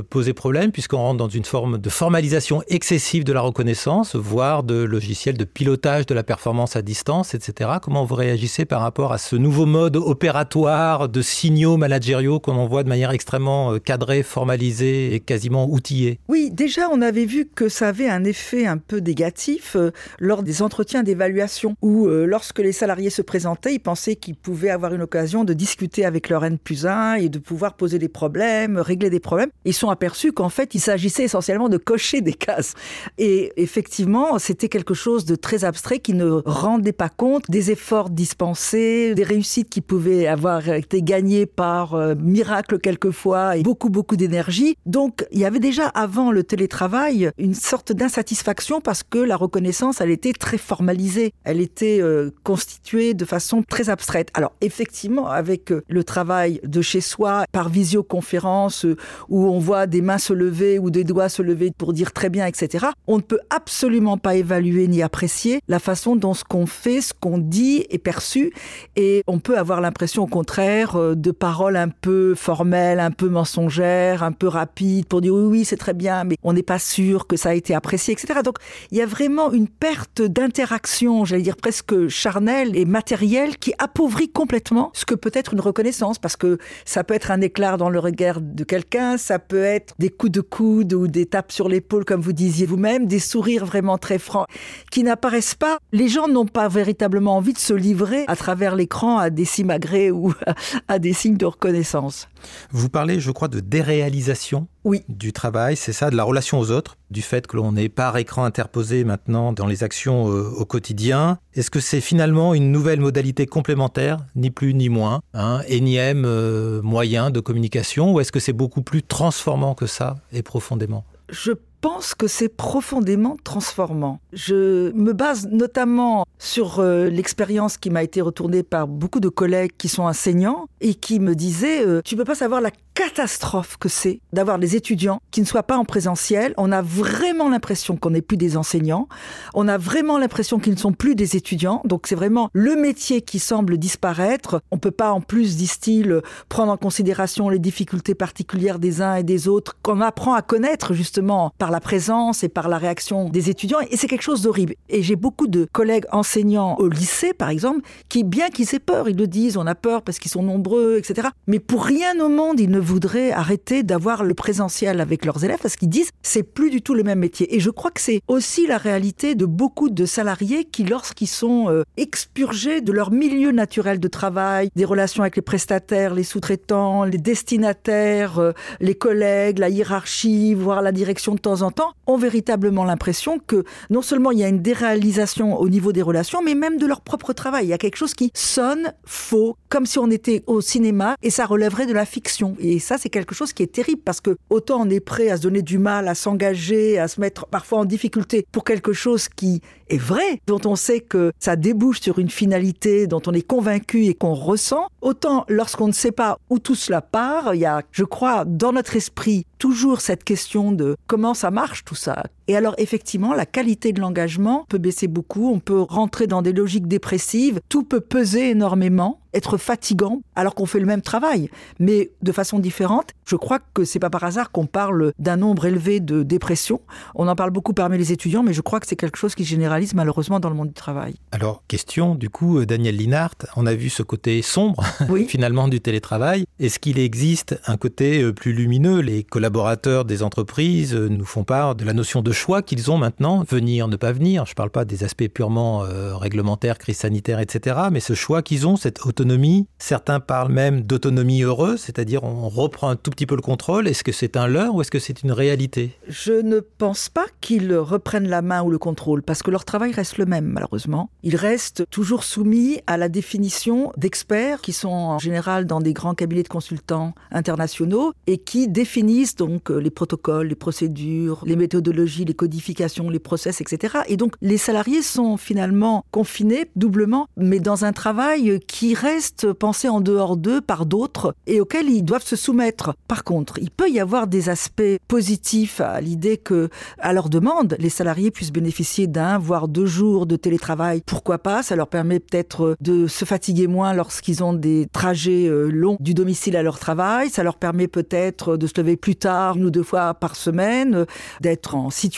euh, 0.00 0.02
poser 0.08 0.32
problème 0.32 0.72
puisqu'on 0.72 0.96
rentre 0.96 1.18
dans 1.18 1.28
une 1.28 1.44
forme 1.44 1.76
de 1.76 1.90
formalisation 1.90 2.62
excessive 2.68 3.22
de 3.22 3.34
la 3.34 3.42
reconnaissance, 3.42 4.16
voire 4.16 4.62
de 4.62 4.82
logiciels 4.82 5.36
de 5.36 5.44
pilotage 5.44 6.06
de 6.06 6.14
la 6.14 6.22
performance 6.22 6.74
à 6.74 6.80
distance, 6.80 7.34
etc. 7.34 7.72
Comment 7.82 8.06
vous 8.06 8.14
réagissez 8.14 8.64
par 8.64 8.80
rapport 8.80 9.12
à 9.12 9.18
ce 9.18 9.36
nouveau 9.36 9.66
mode 9.66 9.96
opératoire 9.96 11.10
de 11.10 11.20
signaux 11.20 11.76
managériaux 11.76 12.40
qu'on 12.40 12.56
envoie 12.56 12.82
de 12.82 12.88
manière 12.88 13.10
extrêmement 13.10 13.74
euh, 13.74 13.78
cadrée, 13.78 14.22
formalisée 14.22 15.14
et 15.14 15.20
quasiment 15.20 15.68
outillée? 15.68 16.18
Oui, 16.28 16.50
déjà 16.50 16.88
on 16.90 17.02
avait 17.02 17.26
vu 17.26 17.46
que 17.54 17.68
ça 17.68 17.88
avait 17.88 18.08
un 18.08 18.24
effet 18.24 18.64
un 18.64 18.78
peu 18.78 19.00
négatif 19.00 19.76
euh, 19.76 19.90
lors 20.18 20.42
des 20.42 20.62
entretiens 20.62 21.02
d'évaluation 21.02 21.76
où 21.82 22.06
lorsque 22.06 22.60
les 22.60 22.72
salariés 22.72 23.10
se 23.10 23.20
présentaient, 23.20 23.74
ils 23.74 23.80
pensaient 23.80 24.16
qu'ils 24.16 24.34
pouvaient 24.34 24.70
avoir 24.70 24.94
une 24.94 25.02
occasion 25.02 25.44
de 25.44 25.52
discuter 25.52 26.06
avec 26.06 26.30
leur 26.30 26.44
N 26.44 26.56
plus 26.56 26.86
1 26.86 27.14
et 27.14 27.28
de 27.28 27.38
pouvoir 27.38 27.74
poser 27.74 27.98
des 27.98 28.08
problèmes, 28.14 28.78
régler 28.78 29.10
des 29.10 29.20
problèmes. 29.20 29.50
Ils 29.66 29.74
sont 29.74 29.90
aperçus 29.90 30.32
qu'en 30.32 30.48
fait, 30.48 30.74
il 30.74 30.80
s'agissait 30.80 31.24
essentiellement 31.24 31.68
de 31.68 31.76
cocher 31.76 32.22
des 32.22 32.32
cases. 32.32 32.72
Et 33.18 33.52
effectivement, 33.56 34.38
c'était 34.38 34.70
quelque 34.70 34.94
chose 34.94 35.26
de 35.26 35.34
très 35.34 35.64
abstrait 35.64 35.98
qui 35.98 36.14
ne 36.14 36.40
rendait 36.46 36.92
pas 36.92 37.10
compte 37.10 37.44
des 37.50 37.70
efforts 37.70 38.08
dispensés, 38.08 39.14
des 39.14 39.24
réussites 39.24 39.68
qui 39.68 39.82
pouvaient 39.82 40.26
avoir 40.26 40.66
été 40.68 41.02
gagnées 41.02 41.44
par 41.44 41.94
euh, 41.94 42.14
miracle 42.14 42.78
quelquefois 42.78 43.56
et 43.56 43.62
beaucoup, 43.62 43.90
beaucoup 43.90 44.16
d'énergie. 44.16 44.76
Donc, 44.86 45.26
il 45.32 45.40
y 45.40 45.44
avait 45.44 45.58
déjà 45.58 45.88
avant 45.88 46.30
le 46.30 46.44
télétravail 46.44 47.30
une 47.36 47.54
sorte 47.54 47.92
d'insatisfaction 47.92 48.80
parce 48.80 49.02
que 49.02 49.18
la 49.18 49.36
reconnaissance, 49.36 50.00
elle 50.00 50.10
était 50.10 50.32
très 50.32 50.58
formalisée. 50.58 51.32
Elle 51.42 51.60
était 51.60 51.98
euh, 52.00 52.30
constituée 52.44 53.14
de 53.14 53.24
façon 53.24 53.64
très 53.68 53.90
abstraite. 53.90 54.28
Alors, 54.34 54.52
effectivement, 54.60 55.28
avec 55.28 55.72
euh, 55.72 55.82
le 55.88 56.04
travail 56.04 56.60
de 56.62 56.80
chez 56.80 57.00
soi 57.00 57.44
par 57.50 57.68
visio 57.68 58.03
conférences 58.04 58.84
euh, 58.84 58.96
où 59.28 59.46
on 59.48 59.58
voit 59.58 59.86
des 59.86 60.02
mains 60.02 60.18
se 60.18 60.32
lever 60.32 60.78
ou 60.78 60.90
des 60.90 61.04
doigts 61.04 61.28
se 61.28 61.42
lever 61.42 61.72
pour 61.76 61.92
dire 61.92 62.12
très 62.12 62.30
bien, 62.30 62.46
etc. 62.46 62.86
On 63.06 63.16
ne 63.16 63.22
peut 63.22 63.40
absolument 63.50 64.18
pas 64.18 64.36
évaluer 64.36 64.86
ni 64.88 65.02
apprécier 65.02 65.60
la 65.68 65.78
façon 65.78 66.16
dont 66.16 66.34
ce 66.34 66.44
qu'on 66.44 66.66
fait, 66.66 67.00
ce 67.00 67.12
qu'on 67.14 67.38
dit 67.38 67.86
est 67.90 67.98
perçu. 67.98 68.52
Et 68.96 69.22
on 69.26 69.38
peut 69.38 69.58
avoir 69.58 69.80
l'impression, 69.80 70.24
au 70.24 70.26
contraire, 70.26 70.96
euh, 70.96 71.14
de 71.14 71.30
paroles 71.30 71.76
un 71.76 71.88
peu 71.88 72.34
formelles, 72.34 73.00
un 73.00 73.10
peu 73.10 73.28
mensongères, 73.28 74.22
un 74.22 74.32
peu 74.32 74.48
rapides 74.48 75.06
pour 75.06 75.20
dire 75.20 75.34
oui, 75.34 75.44
oui, 75.44 75.64
c'est 75.64 75.76
très 75.76 75.94
bien, 75.94 76.24
mais 76.24 76.36
on 76.42 76.52
n'est 76.52 76.62
pas 76.62 76.78
sûr 76.78 77.26
que 77.26 77.36
ça 77.36 77.50
a 77.50 77.54
été 77.54 77.74
apprécié, 77.74 78.12
etc. 78.12 78.40
Donc, 78.44 78.58
il 78.90 78.98
y 78.98 79.02
a 79.02 79.06
vraiment 79.06 79.52
une 79.52 79.68
perte 79.68 80.22
d'interaction, 80.22 81.24
j'allais 81.24 81.42
dire 81.42 81.56
presque 81.56 82.08
charnelle 82.08 82.76
et 82.76 82.84
matérielle 82.84 83.56
qui 83.58 83.72
appauvrit 83.78 84.28
complètement 84.28 84.90
ce 84.94 85.04
que 85.04 85.14
peut 85.14 85.30
être 85.34 85.54
une 85.54 85.60
reconnaissance 85.60 86.18
parce 86.18 86.36
que 86.36 86.58
ça 86.84 87.04
peut 87.04 87.14
être 87.14 87.30
un 87.30 87.40
éclat 87.40 87.76
dans 87.76 87.90
le 87.90 87.93
regard 87.98 88.40
de 88.40 88.64
quelqu'un, 88.64 89.16
ça 89.16 89.38
peut 89.38 89.62
être 89.62 89.94
des 89.98 90.10
coups 90.10 90.32
de 90.32 90.40
coude 90.40 90.92
ou 90.92 91.08
des 91.08 91.26
tapes 91.26 91.52
sur 91.52 91.68
l'épaule, 91.68 92.04
comme 92.04 92.20
vous 92.20 92.32
disiez 92.32 92.66
vous-même, 92.66 93.06
des 93.06 93.18
sourires 93.18 93.66
vraiment 93.66 93.98
très 93.98 94.18
francs 94.18 94.46
qui 94.90 95.02
n'apparaissent 95.02 95.54
pas. 95.54 95.78
Les 95.92 96.08
gens 96.08 96.28
n'ont 96.28 96.46
pas 96.46 96.68
véritablement 96.68 97.36
envie 97.36 97.52
de 97.52 97.58
se 97.58 97.74
livrer 97.74 98.24
à 98.28 98.36
travers 98.36 98.76
l'écran 98.76 99.18
à 99.18 99.30
des 99.30 99.44
simagrées 99.44 100.10
ou 100.10 100.32
à 100.88 100.98
des 100.98 101.12
signes 101.12 101.36
de 101.36 101.46
reconnaissance. 101.46 102.28
Vous 102.70 102.88
parlez, 102.88 103.20
je 103.20 103.30
crois, 103.30 103.48
de 103.48 103.60
déréalisation 103.60 104.68
oui. 104.84 105.02
du 105.08 105.32
travail, 105.32 105.76
c'est 105.76 105.92
ça, 105.92 106.10
de 106.10 106.16
la 106.16 106.24
relation 106.24 106.58
aux 106.58 106.70
autres, 106.70 106.96
du 107.10 107.22
fait 107.22 107.46
que 107.46 107.56
l'on 107.56 107.72
n'est 107.72 107.88
par 107.88 108.16
écran 108.16 108.44
interposé 108.44 109.04
maintenant 109.04 109.52
dans 109.52 109.66
les 109.66 109.82
actions 109.82 110.30
euh, 110.30 110.48
au 110.56 110.64
quotidien. 110.64 111.38
Est-ce 111.54 111.70
que 111.70 111.80
c'est 111.80 112.00
finalement 112.00 112.54
une 112.54 112.70
nouvelle 112.70 113.00
modalité 113.00 113.46
complémentaire, 113.46 114.18
ni 114.36 114.50
plus 114.50 114.74
ni 114.74 114.88
moins, 114.88 115.20
un 115.32 115.60
énième 115.68 116.24
euh, 116.26 116.82
moyen 116.82 117.30
de 117.30 117.40
communication, 117.40 118.12
ou 118.12 118.20
est-ce 118.20 118.32
que 118.32 118.40
c'est 118.40 118.52
beaucoup 118.52 118.82
plus 118.82 119.02
transformant 119.02 119.74
que 119.74 119.86
ça 119.86 120.16
et 120.32 120.42
profondément? 120.42 121.04
Je 121.30 121.52
pense 121.84 122.14
que 122.14 122.28
c'est 122.28 122.48
profondément 122.48 123.36
transformant. 123.44 124.18
Je 124.32 124.90
me 124.92 125.12
base 125.12 125.46
notamment 125.48 126.24
sur 126.38 126.78
euh, 126.78 127.10
l'expérience 127.10 127.76
qui 127.76 127.90
m'a 127.90 128.02
été 128.02 128.22
retournée 128.22 128.62
par 128.62 128.88
beaucoup 128.88 129.20
de 129.20 129.28
collègues 129.28 129.72
qui 129.76 129.88
sont 129.88 130.04
enseignants 130.04 130.64
et 130.80 130.94
qui 130.94 131.20
me 131.20 131.34
disaient 131.34 131.86
euh, 131.86 132.00
tu 132.02 132.16
peux 132.16 132.24
pas 132.24 132.34
savoir 132.34 132.62
la 132.62 132.70
catastrophe 132.94 133.76
que 133.76 133.88
c'est 133.88 134.20
d'avoir 134.32 134.58
des 134.58 134.76
étudiants 134.76 135.20
qui 135.30 135.40
ne 135.40 135.46
soient 135.46 135.64
pas 135.64 135.76
en 135.76 135.84
présentiel. 135.84 136.54
On 136.56 136.70
a 136.72 136.80
vraiment 136.80 137.48
l'impression 137.48 137.96
qu'on 137.96 138.10
n'est 138.10 138.22
plus 138.22 138.36
des 138.36 138.56
enseignants. 138.56 139.08
On 139.52 139.66
a 139.66 139.76
vraiment 139.78 140.16
l'impression 140.16 140.60
qu'ils 140.60 140.74
ne 140.74 140.78
sont 140.78 140.92
plus 140.92 141.16
des 141.16 141.36
étudiants. 141.36 141.82
Donc 141.84 142.06
c'est 142.06 142.14
vraiment 142.14 142.50
le 142.52 142.76
métier 142.76 143.20
qui 143.20 143.40
semble 143.40 143.78
disparaître. 143.78 144.62
On 144.70 144.78
peut 144.78 144.92
pas 144.92 145.10
en 145.10 145.20
plus, 145.20 145.56
disent-ils, 145.56 146.22
prendre 146.48 146.72
en 146.72 146.76
considération 146.76 147.48
les 147.48 147.58
difficultés 147.58 148.14
particulières 148.14 148.78
des 148.78 149.02
uns 149.02 149.16
et 149.16 149.24
des 149.24 149.48
autres 149.48 149.76
qu'on 149.82 150.00
apprend 150.00 150.34
à 150.34 150.42
connaître 150.42 150.94
justement 150.94 151.52
par 151.58 151.70
la 151.70 151.80
présence 151.80 152.44
et 152.44 152.48
par 152.48 152.68
la 152.68 152.78
réaction 152.78 153.28
des 153.28 153.50
étudiants. 153.50 153.80
Et 153.90 153.96
c'est 153.96 154.06
quelque 154.06 154.22
chose 154.22 154.42
d'horrible. 154.42 154.74
Et 154.88 155.02
j'ai 155.02 155.16
beaucoup 155.16 155.48
de 155.48 155.66
collègues 155.72 156.06
enseignants 156.12 156.76
au 156.78 156.88
lycée, 156.88 157.32
par 157.34 157.48
exemple, 157.48 157.80
qui, 158.08 158.22
bien 158.22 158.50
qu'ils 158.50 158.72
aient 158.74 158.78
peur, 158.78 159.08
ils 159.08 159.16
le 159.16 159.26
disent, 159.26 159.56
on 159.56 159.66
a 159.66 159.74
peur 159.74 160.02
parce 160.02 160.18
qu'ils 160.20 160.30
sont 160.30 160.42
nombreux, 160.42 160.96
etc. 160.98 161.28
Mais 161.48 161.58
pour 161.58 161.84
rien 161.84 162.20
au 162.20 162.28
monde, 162.28 162.60
ils 162.60 162.70
ne 162.70 162.83
voudraient 162.84 163.32
arrêter 163.32 163.82
d'avoir 163.82 164.24
le 164.24 164.34
présentiel 164.34 165.00
avec 165.00 165.24
leurs 165.24 165.44
élèves 165.44 165.58
parce 165.60 165.76
qu'ils 165.76 165.88
disent 165.88 166.10
c'est 166.22 166.42
plus 166.42 166.70
du 166.70 166.82
tout 166.82 166.94
le 166.94 167.02
même 167.02 167.18
métier. 167.18 167.54
Et 167.54 167.60
je 167.60 167.70
crois 167.70 167.90
que 167.90 168.00
c'est 168.00 168.20
aussi 168.28 168.66
la 168.66 168.78
réalité 168.78 169.34
de 169.34 169.46
beaucoup 169.46 169.90
de 169.90 170.04
salariés 170.04 170.64
qui, 170.64 170.84
lorsqu'ils 170.84 171.26
sont 171.26 171.68
euh, 171.68 171.82
expurgés 171.96 172.80
de 172.80 172.92
leur 172.92 173.10
milieu 173.10 173.50
naturel 173.50 174.00
de 174.00 174.08
travail, 174.08 174.68
des 174.76 174.84
relations 174.84 175.22
avec 175.22 175.36
les 175.36 175.42
prestataires, 175.42 176.14
les 176.14 176.22
sous-traitants, 176.22 177.04
les 177.04 177.18
destinataires, 177.18 178.38
euh, 178.38 178.52
les 178.80 178.94
collègues, 178.94 179.58
la 179.58 179.68
hiérarchie, 179.68 180.54
voire 180.54 180.82
la 180.82 180.92
direction 180.92 181.34
de 181.34 181.40
temps 181.40 181.62
en 181.62 181.70
temps, 181.70 181.92
ont 182.06 182.16
véritablement 182.16 182.84
l'impression 182.84 183.38
que 183.38 183.64
non 183.90 184.02
seulement 184.02 184.30
il 184.30 184.38
y 184.38 184.44
a 184.44 184.48
une 184.48 184.62
déréalisation 184.62 185.58
au 185.58 185.68
niveau 185.68 185.92
des 185.92 186.02
relations, 186.02 186.42
mais 186.42 186.54
même 186.54 186.78
de 186.78 186.86
leur 186.86 187.00
propre 187.00 187.32
travail. 187.32 187.66
Il 187.66 187.68
y 187.68 187.72
a 187.72 187.78
quelque 187.78 187.96
chose 187.96 188.14
qui 188.14 188.30
sonne 188.34 188.92
faux, 189.04 189.56
comme 189.74 189.86
si 189.86 189.98
on 189.98 190.08
était 190.08 190.44
au 190.46 190.60
cinéma 190.60 191.16
et 191.20 191.30
ça 191.30 191.46
relèverait 191.46 191.86
de 191.86 191.92
la 191.92 192.04
fiction. 192.04 192.54
Et 192.60 192.78
ça, 192.78 192.96
c'est 192.96 193.08
quelque 193.08 193.34
chose 193.34 193.52
qui 193.52 193.64
est 193.64 193.72
terrible 193.72 194.02
parce 194.04 194.20
que 194.20 194.36
autant 194.48 194.82
on 194.82 194.88
est 194.88 195.00
prêt 195.00 195.30
à 195.30 195.36
se 195.36 195.42
donner 195.42 195.62
du 195.62 195.78
mal, 195.78 196.06
à 196.06 196.14
s'engager, 196.14 196.96
à 196.96 197.08
se 197.08 197.20
mettre 197.20 197.46
parfois 197.46 197.80
en 197.80 197.84
difficulté 197.84 198.46
pour 198.52 198.62
quelque 198.62 198.92
chose 198.92 199.28
qui 199.28 199.62
est 199.88 199.98
vrai, 199.98 200.40
dont 200.46 200.60
on 200.64 200.76
sait 200.76 201.00
que 201.00 201.32
ça 201.40 201.56
débouche 201.56 202.00
sur 202.00 202.20
une 202.20 202.30
finalité 202.30 203.08
dont 203.08 203.20
on 203.26 203.32
est 203.32 203.42
convaincu 203.42 204.04
et 204.04 204.14
qu'on 204.14 204.34
ressent, 204.34 204.86
autant 205.00 205.44
lorsqu'on 205.48 205.88
ne 205.88 205.92
sait 205.92 206.12
pas 206.12 206.38
où 206.50 206.60
tout 206.60 206.76
cela 206.76 207.02
part, 207.02 207.56
il 207.56 207.62
y 207.62 207.66
a, 207.66 207.82
je 207.90 208.04
crois, 208.04 208.44
dans 208.44 208.72
notre 208.72 208.94
esprit 208.94 209.44
toujours 209.58 210.00
cette 210.00 210.22
question 210.22 210.70
de 210.70 210.96
comment 211.08 211.34
ça 211.34 211.50
marche 211.50 211.84
tout 211.84 211.96
ça. 211.96 212.22
Et 212.48 212.56
alors 212.56 212.74
effectivement, 212.78 213.34
la 213.34 213.46
qualité 213.46 213.92
de 213.92 214.00
l'engagement 214.00 214.66
peut 214.68 214.78
baisser 214.78 215.08
beaucoup, 215.08 215.50
on 215.50 215.60
peut 215.60 215.80
rentrer 215.80 216.26
dans 216.26 216.42
des 216.42 216.52
logiques 216.52 216.88
dépressives, 216.88 217.60
tout 217.68 217.84
peut 217.84 218.00
peser 218.00 218.50
énormément, 218.50 219.20
être 219.34 219.56
fatigant 219.56 220.22
alors 220.36 220.54
qu'on 220.54 220.66
fait 220.66 220.80
le 220.80 220.86
même 220.86 221.02
travail, 221.02 221.50
mais 221.78 222.10
de 222.22 222.32
façon 222.32 222.58
différente. 222.58 223.10
Je 223.26 223.36
crois 223.36 223.58
que 223.72 223.84
c'est 223.84 223.98
pas 223.98 224.10
par 224.10 224.24
hasard 224.24 224.50
qu'on 224.50 224.66
parle 224.66 225.12
d'un 225.18 225.36
nombre 225.36 225.66
élevé 225.66 226.00
de 226.00 226.22
dépression. 226.22 226.80
On 227.14 227.28
en 227.28 227.34
parle 227.34 227.50
beaucoup 227.50 227.72
parmi 227.72 227.98
les 227.98 228.12
étudiants, 228.12 228.42
mais 228.42 228.52
je 228.52 228.60
crois 228.60 228.80
que 228.80 228.86
c'est 228.86 228.96
quelque 228.96 229.18
chose 229.18 229.34
qui 229.34 229.44
se 229.44 229.50
généralise 229.50 229.94
malheureusement 229.94 230.40
dans 230.40 230.50
le 230.50 230.54
monde 230.54 230.68
du 230.68 230.74
travail. 230.74 231.14
Alors, 231.32 231.62
question 231.66 232.14
du 232.14 232.30
coup, 232.30 232.58
euh, 232.58 232.66
Daniel 232.66 232.96
Linhart, 232.96 233.34
on 233.56 233.66
a 233.66 233.74
vu 233.74 233.90
ce 233.90 234.02
côté 234.02 234.40
sombre 234.42 234.84
finalement 235.28 235.68
du 235.68 235.80
télétravail. 235.80 236.44
Est-ce 236.60 236.78
qu'il 236.78 236.98
existe 236.98 237.58
un 237.66 237.76
côté 237.76 238.22
euh, 238.22 238.32
plus 238.32 238.52
lumineux? 238.52 239.00
Les 239.00 239.24
collaborateurs 239.24 240.04
des 240.04 240.22
entreprises 240.22 240.94
euh, 240.94 241.08
nous 241.08 241.24
font 241.24 241.44
part 241.44 241.74
de 241.74 241.84
la 241.84 241.92
notion 241.92 242.22
de 242.22 242.30
choix 242.34 242.60
qu'ils 242.60 242.90
ont 242.90 242.98
maintenant, 242.98 243.42
venir, 243.48 243.88
ne 243.88 243.96
pas 243.96 244.12
venir. 244.12 244.44
Je 244.44 244.50
ne 244.50 244.54
parle 244.54 244.68
pas 244.68 244.84
des 244.84 245.02
aspects 245.02 245.28
purement 245.28 245.84
réglementaires, 246.18 246.76
crise 246.76 246.98
sanitaire, 246.98 247.40
etc., 247.40 247.76
mais 247.90 248.00
ce 248.00 248.12
choix 248.12 248.42
qu'ils 248.42 248.66
ont, 248.66 248.76
cette 248.76 249.06
autonomie. 249.06 249.66
Certains 249.78 250.20
parlent 250.20 250.52
même 250.52 250.82
d'autonomie 250.82 251.42
heureuse, 251.42 251.80
c'est-à-dire 251.80 252.24
on 252.24 252.48
reprend 252.48 252.90
un 252.90 252.96
tout 252.96 253.10
petit 253.10 253.24
peu 253.24 253.36
le 253.36 253.40
contrôle. 253.40 253.88
Est-ce 253.88 254.04
que 254.04 254.12
c'est 254.12 254.36
un 254.36 254.46
leurre 254.46 254.74
ou 254.74 254.80
est-ce 254.80 254.90
que 254.90 254.98
c'est 254.98 255.22
une 255.22 255.32
réalité? 255.32 255.92
Je 256.08 256.32
ne 256.32 256.60
pense 256.60 257.08
pas 257.08 257.26
qu'ils 257.40 257.74
reprennent 257.74 258.28
la 258.28 258.42
main 258.42 258.62
ou 258.62 258.70
le 258.70 258.78
contrôle, 258.78 259.22
parce 259.22 259.42
que 259.42 259.50
leur 259.50 259.64
travail 259.64 259.92
reste 259.92 260.18
le 260.18 260.26
même, 260.26 260.46
malheureusement. 260.46 261.10
Ils 261.22 261.36
restent 261.36 261.84
toujours 261.90 262.24
soumis 262.24 262.80
à 262.86 262.96
la 262.96 263.08
définition 263.08 263.92
d'experts 263.96 264.60
qui 264.60 264.72
sont 264.72 264.88
en 264.88 265.18
général 265.18 265.66
dans 265.66 265.80
des 265.80 265.92
grands 265.92 266.14
cabinets 266.14 266.42
de 266.42 266.48
consultants 266.48 267.14
internationaux 267.30 268.12
et 268.26 268.38
qui 268.38 268.68
définissent 268.68 269.36
donc 269.36 269.70
les 269.70 269.90
protocoles, 269.90 270.48
les 270.48 270.54
procédures, 270.54 271.42
les 271.46 271.56
méthodologies, 271.56 272.23
les 272.24 272.34
codifications, 272.34 273.10
les 273.10 273.18
process, 273.18 273.60
etc. 273.60 273.98
Et 274.08 274.16
donc 274.16 274.34
les 274.40 274.58
salariés 274.58 275.02
sont 275.02 275.36
finalement 275.36 276.04
confinés 276.10 276.66
doublement, 276.76 277.28
mais 277.36 277.60
dans 277.60 277.84
un 277.84 277.92
travail 277.92 278.60
qui 278.66 278.94
reste 278.94 279.52
pensé 279.52 279.88
en 279.88 280.00
dehors 280.00 280.36
d'eux 280.36 280.60
par 280.60 280.86
d'autres 280.86 281.34
et 281.46 281.60
auquel 281.60 281.88
ils 281.88 282.02
doivent 282.02 282.26
se 282.26 282.36
soumettre. 282.36 282.94
Par 283.08 283.24
contre, 283.24 283.58
il 283.58 283.70
peut 283.70 283.90
y 283.90 284.00
avoir 284.00 284.26
des 284.26 284.48
aspects 284.48 284.82
positifs 285.08 285.80
à 285.80 286.00
l'idée 286.00 286.36
que, 286.36 286.68
à 286.98 287.12
leur 287.12 287.28
demande, 287.28 287.76
les 287.78 287.88
salariés 287.88 288.30
puissent 288.30 288.52
bénéficier 288.52 289.06
d'un, 289.06 289.38
voire 289.38 289.68
deux 289.68 289.86
jours 289.86 290.26
de 290.26 290.36
télétravail. 290.36 291.02
Pourquoi 291.04 291.38
pas? 291.38 291.62
Ça 291.62 291.76
leur 291.76 291.88
permet 291.88 292.20
peut-être 292.20 292.76
de 292.80 293.06
se 293.06 293.24
fatiguer 293.24 293.66
moins 293.66 293.94
lorsqu'ils 293.94 294.42
ont 294.42 294.52
des 294.52 294.86
trajets 294.92 295.46
euh, 295.46 295.68
longs 295.70 295.96
du 296.00 296.14
domicile 296.14 296.56
à 296.56 296.62
leur 296.62 296.78
travail. 296.78 297.30
Ça 297.30 297.42
leur 297.42 297.56
permet 297.56 297.88
peut-être 297.88 298.56
de 298.56 298.66
se 298.66 298.72
lever 298.76 298.96
plus 298.96 299.16
tard, 299.16 299.56
une 299.56 299.64
ou 299.64 299.70
deux 299.70 299.82
fois 299.82 300.14
par 300.14 300.36
semaine, 300.36 301.06
d'être 301.40 301.74
en 301.74 301.90
situation 301.90 302.13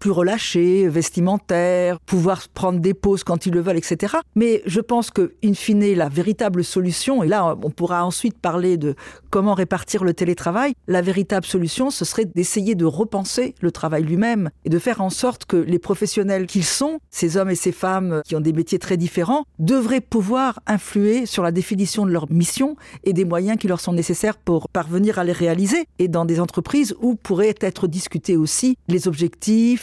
plus 0.00 0.10
relâchée, 0.10 0.88
vestimentaire, 0.88 2.00
pouvoir 2.00 2.48
prendre 2.48 2.80
des 2.80 2.94
pauses 2.94 3.24
quand 3.24 3.46
ils 3.46 3.52
le 3.52 3.60
veulent, 3.60 3.76
etc. 3.76 4.16
Mais 4.34 4.62
je 4.66 4.80
pense 4.80 5.10
que, 5.10 5.34
in 5.44 5.54
fine, 5.54 5.94
la 5.94 6.08
véritable 6.08 6.64
solution, 6.64 7.22
et 7.22 7.28
là, 7.28 7.56
on 7.62 7.70
pourra 7.70 8.04
ensuite 8.04 8.38
parler 8.38 8.76
de 8.76 8.94
comment 9.30 9.54
répartir 9.54 10.04
le 10.04 10.14
télétravail, 10.14 10.72
la 10.88 11.02
véritable 11.02 11.46
solution, 11.46 11.90
ce 11.90 12.04
serait 12.04 12.24
d'essayer 12.24 12.74
de 12.74 12.84
repenser 12.84 13.54
le 13.60 13.70
travail 13.70 14.02
lui-même 14.02 14.50
et 14.64 14.68
de 14.68 14.78
faire 14.78 15.00
en 15.00 15.10
sorte 15.10 15.44
que 15.44 15.56
les 15.56 15.78
professionnels 15.78 16.46
qu'ils 16.46 16.64
sont, 16.64 16.98
ces 17.10 17.36
hommes 17.36 17.50
et 17.50 17.54
ces 17.54 17.72
femmes 17.72 18.22
qui 18.24 18.34
ont 18.34 18.40
des 18.40 18.52
métiers 18.52 18.78
très 18.78 18.96
différents, 18.96 19.44
devraient 19.58 20.00
pouvoir 20.00 20.60
influer 20.66 21.26
sur 21.26 21.42
la 21.42 21.52
définition 21.52 22.06
de 22.06 22.10
leur 22.10 22.30
mission 22.30 22.76
et 23.04 23.12
des 23.12 23.24
moyens 23.24 23.58
qui 23.58 23.68
leur 23.68 23.80
sont 23.80 23.92
nécessaires 23.92 24.38
pour 24.38 24.68
parvenir 24.68 25.18
à 25.18 25.24
les 25.24 25.32
réaliser. 25.32 25.86
Et 25.98 26.08
dans 26.08 26.24
des 26.24 26.40
entreprises 26.40 26.94
où 27.00 27.14
pourraient 27.14 27.54
être 27.60 27.86
discutés 27.86 28.36
aussi 28.36 28.76
les 28.88 29.08
objectifs, 29.08 29.35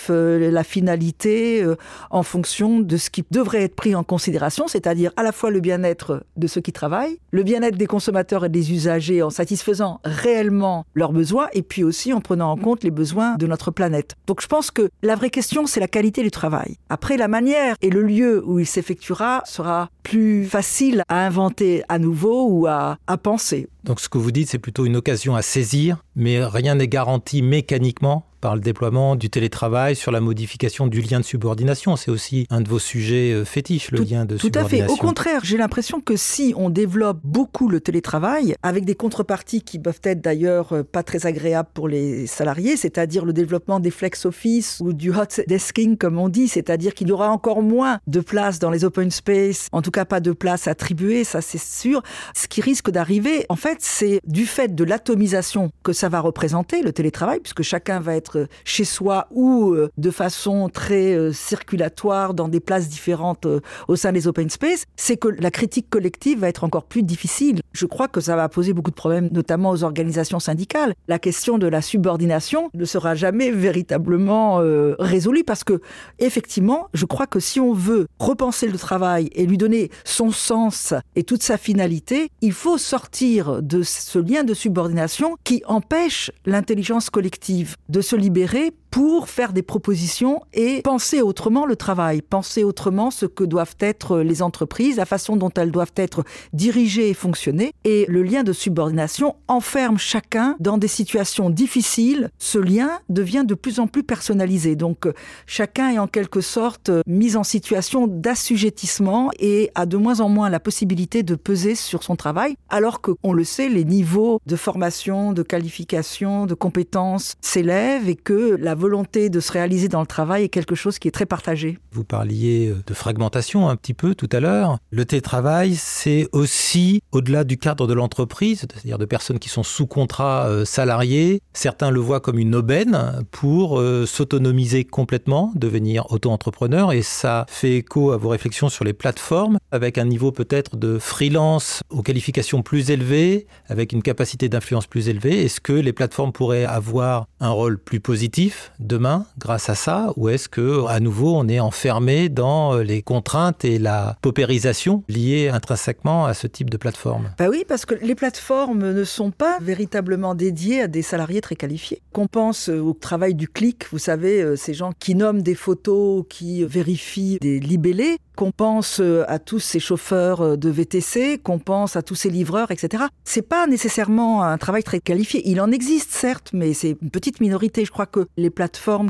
euh, 0.09 0.51
la 0.51 0.63
finalité, 0.63 1.63
euh, 1.63 1.75
en 2.09 2.23
fonction 2.23 2.79
de 2.79 2.97
ce 2.97 3.09
qui 3.09 3.23
devrait 3.31 3.63
être 3.63 3.75
pris 3.75 3.95
en 3.95 4.03
considération, 4.03 4.67
c'est-à-dire 4.67 5.11
à 5.17 5.23
la 5.23 5.31
fois 5.31 5.51
le 5.51 5.59
bien-être 5.59 6.23
de 6.37 6.47
ceux 6.47 6.61
qui 6.61 6.71
travaillent, 6.71 7.17
le 7.31 7.43
bien-être 7.43 7.77
des 7.77 7.87
consommateurs 7.87 8.45
et 8.45 8.49
des 8.49 8.71
usagers 8.71 9.21
en 9.21 9.29
satisfaisant 9.29 9.99
réellement 10.03 10.85
leurs 10.93 11.13
besoins, 11.13 11.47
et 11.53 11.61
puis 11.61 11.83
aussi 11.83 12.13
en 12.13 12.21
prenant 12.21 12.51
en 12.51 12.57
compte 12.57 12.83
les 12.83 12.91
besoins 12.91 13.35
de 13.35 13.47
notre 13.47 13.71
planète. 13.71 14.15
Donc 14.27 14.41
je 14.41 14.47
pense 14.47 14.71
que 14.71 14.89
la 15.01 15.15
vraie 15.15 15.29
question, 15.29 15.65
c'est 15.65 15.79
la 15.79 15.87
qualité 15.87 16.23
du 16.23 16.31
travail. 16.31 16.77
Après, 16.89 17.17
la 17.17 17.27
manière 17.27 17.75
et 17.81 17.89
le 17.89 18.03
lieu 18.03 18.43
où 18.45 18.59
il 18.59 18.65
s'effectuera 18.65 19.41
sera 19.45 19.89
plus 20.03 20.45
facile 20.45 21.03
à 21.07 21.25
inventer 21.25 21.83
à 21.89 21.99
nouveau 21.99 22.47
ou 22.47 22.67
à, 22.67 22.97
à 23.07 23.17
penser. 23.17 23.67
Donc 23.83 23.99
ce 23.99 24.09
que 24.09 24.17
vous 24.17 24.31
dites, 24.31 24.49
c'est 24.49 24.59
plutôt 24.59 24.85
une 24.85 24.95
occasion 24.95 25.35
à 25.35 25.41
saisir, 25.41 26.03
mais 26.15 26.43
rien 26.43 26.75
n'est 26.75 26.87
garanti 26.87 27.41
mécaniquement 27.41 28.25
par 28.43 28.55
le 28.55 28.61
déploiement 28.61 29.15
du 29.15 29.29
télétravail, 29.29 29.95
sur 29.95 30.11
la 30.11 30.19
modification 30.19 30.87
du 30.87 30.99
lien 30.99 31.21
de 31.21 31.23
subordination. 31.23 31.95
C'est 31.95 32.11
aussi 32.11 32.45
un 32.49 32.59
de 32.59 32.67
vos 32.67 32.77
sujets 32.77 33.31
euh, 33.31 33.45
fétiches, 33.45 33.89
le 33.91 33.99
lien 33.99 34.25
de 34.25 34.35
subordination. 34.35 34.49
Tout 34.49 34.59
à 34.59 34.65
fait. 34.65 34.91
Au 34.91 34.97
contraire, 34.97 35.45
j'ai 35.45 35.55
l'impression 35.55 36.01
que 36.01 36.17
si 36.17 36.53
on 36.57 36.69
développe 36.69 37.21
beaucoup 37.23 37.69
le 37.69 37.79
télétravail, 37.79 38.55
avec 38.61 38.83
des 38.83 38.95
contreparties 38.95 39.61
qui 39.61 39.79
peuvent 39.79 40.01
être 40.03 40.19
d'ailleurs 40.19 40.73
euh, 40.73 40.83
pas 40.83 41.03
très 41.03 41.25
agréables 41.25 41.69
pour 41.73 41.87
les 41.87 42.27
salariés, 42.27 42.75
c'est-à-dire 42.75 43.23
le 43.23 43.31
développement 43.31 43.79
des 43.79 43.91
flex 43.91 44.25
office 44.25 44.79
ou 44.81 44.91
du 44.91 45.11
hot 45.11 45.41
desking, 45.47 45.95
comme 45.95 46.19
on 46.19 46.27
dit, 46.27 46.49
c'est-à-dire 46.49 46.95
qu'il 46.95 47.07
y 47.07 47.13
aura 47.13 47.29
encore 47.29 47.61
moins 47.61 47.99
de 48.07 48.19
place 48.19 48.59
dans 48.59 48.71
les 48.71 48.83
open 48.83 49.09
space, 49.09 49.69
en 49.71 49.81
tout 49.81 49.91
cas 49.91 50.03
pas 50.03 50.19
de 50.19 50.33
place 50.33 50.67
attribuée, 50.67 51.23
ça 51.23 51.39
c'est 51.39 51.61
sûr. 51.61 52.03
Ce 52.35 52.49
qui 52.49 52.59
risque 52.59 52.91
d'arriver, 52.91 53.45
en 53.47 53.55
fait, 53.55 53.77
c'est 53.79 54.19
du 54.27 54.45
fait 54.45 54.75
de 54.75 54.83
l'atomisation 54.83 55.71
que 55.81 55.93
ça 55.93 56.09
va 56.09 56.19
représenter, 56.19 56.81
le 56.81 56.91
télétravail, 56.91 57.39
puisque 57.39 57.61
chacun 57.61 58.01
va 58.01 58.17
être 58.17 58.32
chez 58.65 58.85
soi 58.85 59.27
ou 59.31 59.73
euh, 59.73 59.89
de 59.97 60.11
façon 60.11 60.69
très 60.69 61.13
euh, 61.13 61.31
circulatoire 61.31 62.33
dans 62.33 62.47
des 62.47 62.59
places 62.59 62.89
différentes 62.89 63.45
euh, 63.45 63.59
au 63.87 63.95
sein 63.95 64.11
des 64.11 64.27
open 64.27 64.49
space, 64.49 64.85
c'est 64.95 65.17
que 65.17 65.27
la 65.27 65.51
critique 65.51 65.89
collective 65.89 66.39
va 66.39 66.49
être 66.49 66.63
encore 66.63 66.85
plus 66.85 67.03
difficile. 67.03 67.61
Je 67.71 67.85
crois 67.85 68.07
que 68.07 68.21
ça 68.21 68.35
va 68.35 68.49
poser 68.49 68.73
beaucoup 68.73 68.91
de 68.91 68.95
problèmes, 68.95 69.29
notamment 69.31 69.71
aux 69.71 69.83
organisations 69.83 70.39
syndicales. 70.39 70.93
La 71.07 71.19
question 71.19 71.57
de 71.57 71.67
la 71.67 71.81
subordination 71.81 72.69
ne 72.73 72.85
sera 72.85 73.15
jamais 73.15 73.51
véritablement 73.51 74.61
résolue 74.99 75.43
parce 75.43 75.63
que, 75.63 75.81
effectivement, 76.19 76.87
je 76.93 77.05
crois 77.05 77.27
que 77.27 77.39
si 77.39 77.59
on 77.59 77.73
veut 77.73 78.07
repenser 78.19 78.67
le 78.67 78.77
travail 78.77 79.29
et 79.33 79.45
lui 79.45 79.57
donner 79.57 79.89
son 80.03 80.31
sens 80.31 80.93
et 81.15 81.23
toute 81.23 81.43
sa 81.43 81.57
finalité, 81.57 82.29
il 82.41 82.53
faut 82.53 82.77
sortir 82.77 83.61
de 83.61 83.81
ce 83.83 84.19
lien 84.19 84.43
de 84.43 84.53
subordination 84.53 85.35
qui 85.43 85.63
empêche 85.65 86.31
l'intelligence 86.45 87.09
collective 87.09 87.75
de 87.89 88.01
se 88.01 88.15
libérer 88.23 88.71
pour 88.93 89.27
faire 89.27 89.53
des 89.53 89.63
propositions 89.63 90.43
et 90.53 90.83
penser 90.83 91.23
autrement 91.23 91.65
le 91.65 91.75
travail, 91.75 92.21
penser 92.21 92.63
autrement 92.63 93.09
ce 93.09 93.25
que 93.25 93.43
doivent 93.43 93.75
être 93.79 94.19
les 94.19 94.43
entreprises, 94.43 94.97
la 94.97 95.07
façon 95.07 95.35
dont 95.35 95.49
elles 95.55 95.71
doivent 95.71 95.95
être 95.95 96.23
dirigées 96.53 97.09
et 97.09 97.15
fonctionner. 97.15 97.73
Et 97.85 98.05
le 98.07 98.21
lien 98.21 98.43
de 98.43 98.53
subordination 98.53 99.35
enferme 99.47 99.97
chacun 99.97 100.55
dans 100.59 100.77
des 100.77 100.87
situations 100.87 101.49
difficiles. 101.49 102.29
Ce 102.37 102.59
lien 102.59 102.99
devient 103.09 103.45
de 103.47 103.55
plus 103.55 103.79
en 103.79 103.87
plus 103.87 104.03
personnalisé. 104.03 104.75
Donc 104.75 105.07
chacun 105.47 105.89
est 105.89 105.97
en 105.97 106.05
quelque 106.05 106.41
sorte 106.41 106.91
mis 107.07 107.35
en 107.35 107.43
situation 107.43 108.05
d'assujettissement 108.05 109.31
et 109.39 109.71
a 109.73 109.87
de 109.87 109.97
moins 109.97 110.19
en 110.19 110.29
moins 110.29 110.51
la 110.51 110.59
possibilité 110.59 111.23
de 111.23 111.33
peser 111.33 111.73
sur 111.73 112.03
son 112.03 112.15
travail, 112.15 112.57
alors 112.69 113.01
que, 113.01 113.09
on 113.23 113.33
le 113.33 113.43
sait, 113.43 113.69
les 113.69 113.85
niveaux 113.85 114.39
de 114.45 114.55
formation, 114.55 115.33
de 115.33 115.41
qualification, 115.41 116.45
de 116.45 116.53
compétences 116.53 117.33
s'élèvent 117.41 118.07
et 118.07 118.15
que 118.15 118.55
la 118.59 118.75
de 118.83 119.39
se 119.39 119.51
réaliser 119.51 119.87
dans 119.87 120.01
le 120.01 120.05
travail 120.05 120.43
est 120.43 120.49
quelque 120.49 120.75
chose 120.75 120.99
qui 120.99 121.07
est 121.07 121.11
très 121.11 121.25
partagé. 121.25 121.77
Vous 121.91 122.03
parliez 122.03 122.67
euh, 122.67 122.83
de 122.85 122.93
fragmentation 122.93 123.69
un 123.69 123.75
petit 123.75 123.93
peu 123.93 124.15
tout 124.15 124.29
à 124.31 124.39
l'heure. 124.39 124.77
Le 124.91 125.05
télétravail, 125.05 125.75
c'est 125.75 126.27
aussi 126.31 127.01
au-delà 127.11 127.43
du 127.43 127.57
cadre 127.57 127.87
de 127.87 127.93
l'entreprise, 127.93 128.59
c'est-à-dire 128.59 128.97
de 128.97 129.05
personnes 129.05 129.39
qui 129.39 129.49
sont 129.49 129.63
sous 129.63 129.87
contrat 129.87 130.47
euh, 130.47 130.65
salarié. 130.65 131.41
Certains 131.53 131.91
le 131.91 131.99
voient 131.99 132.19
comme 132.19 132.39
une 132.39 132.55
aubaine 132.55 133.23
pour 133.31 133.79
euh, 133.79 134.05
s'autonomiser 134.05 134.83
complètement, 134.83 135.51
devenir 135.55 136.11
auto-entrepreneur. 136.11 136.91
Et 136.91 137.01
ça 137.01 137.45
fait 137.47 137.77
écho 137.77 138.11
à 138.11 138.17
vos 138.17 138.29
réflexions 138.29 138.69
sur 138.69 138.83
les 138.83 138.93
plateformes, 138.93 139.57
avec 139.71 139.97
un 139.97 140.05
niveau 140.05 140.31
peut-être 140.31 140.75
de 140.77 140.99
freelance 140.99 141.81
aux 141.89 142.01
qualifications 142.01 142.61
plus 142.61 142.91
élevées, 142.91 143.47
avec 143.67 143.93
une 143.93 144.01
capacité 144.01 144.49
d'influence 144.49 144.87
plus 144.87 145.09
élevée. 145.09 145.43
Est-ce 145.43 145.61
que 145.61 145.73
les 145.73 145.93
plateformes 145.93 146.31
pourraient 146.31 146.65
avoir 146.65 147.27
un 147.39 147.49
rôle 147.49 147.77
plus 147.77 147.99
positif 147.99 148.71
demain 148.79 149.25
grâce 149.37 149.69
à 149.69 149.75
ça 149.75 150.11
ou 150.17 150.29
est-ce 150.29 150.49
que 150.49 150.85
à 150.87 150.99
nouveau 150.99 151.35
on 151.35 151.47
est 151.47 151.59
enfermé 151.59 152.29
dans 152.29 152.75
euh, 152.75 152.83
les 152.83 153.01
contraintes 153.01 153.65
et 153.65 153.79
la 153.79 154.17
paupérisation 154.21 155.03
liées 155.07 155.49
intrinsèquement 155.49 156.25
à 156.25 156.33
ce 156.33 156.47
type 156.47 156.69
de 156.69 156.77
plateforme? 156.77 157.31
Bah 157.37 157.47
oui, 157.49 157.65
parce 157.67 157.85
que 157.85 157.95
les 157.95 158.15
plateformes 158.15 158.91
ne 158.91 159.03
sont 159.03 159.31
pas 159.31 159.57
véritablement 159.61 160.35
dédiées 160.35 160.81
à 160.81 160.87
des 160.87 161.01
salariés 161.01 161.41
très 161.41 161.55
qualifiés. 161.55 162.01
Qu'on 162.11 162.27
pense 162.27 162.69
euh, 162.69 162.79
au 162.79 162.93
travail 162.93 163.35
du 163.35 163.47
clic, 163.47 163.85
vous 163.91 163.99
savez, 163.99 164.41
euh, 164.41 164.55
ces 164.55 164.73
gens 164.73 164.91
qui 164.97 165.15
nomment 165.15 165.41
des 165.41 165.55
photos, 165.55 166.25
qui 166.29 166.63
vérifient 166.63 167.37
des 167.39 167.59
libellés, 167.59 168.17
qu'on 168.35 168.51
pense 168.51 168.99
à 168.99 169.37
tous 169.37 169.59
ces 169.59 169.79
chauffeurs 169.79 170.57
de 170.57 170.69
VTC, 170.69 171.39
qu'on 171.43 171.59
pense 171.59 171.95
à 171.95 172.01
tous 172.01 172.15
ces 172.15 172.31
livreurs, 172.31 172.71
etc. 172.71 173.03
C'est 173.23 173.47
pas 173.47 173.67
nécessairement 173.67 174.43
un 174.43 174.57
travail 174.57 174.81
très 174.81 174.99
qualifié. 174.99 175.43
Il 175.45 175.61
en 175.61 175.71
existe 175.71 176.11
certes, 176.11 176.49
mais 176.51 176.73
c'est 176.73 176.97
une 176.99 177.11
petite 177.11 177.41
minorité. 177.41 177.85
Je 177.85 177.91
crois 177.91 178.07
que 178.07 178.27
les 178.37 178.49
plateformes 178.49 178.62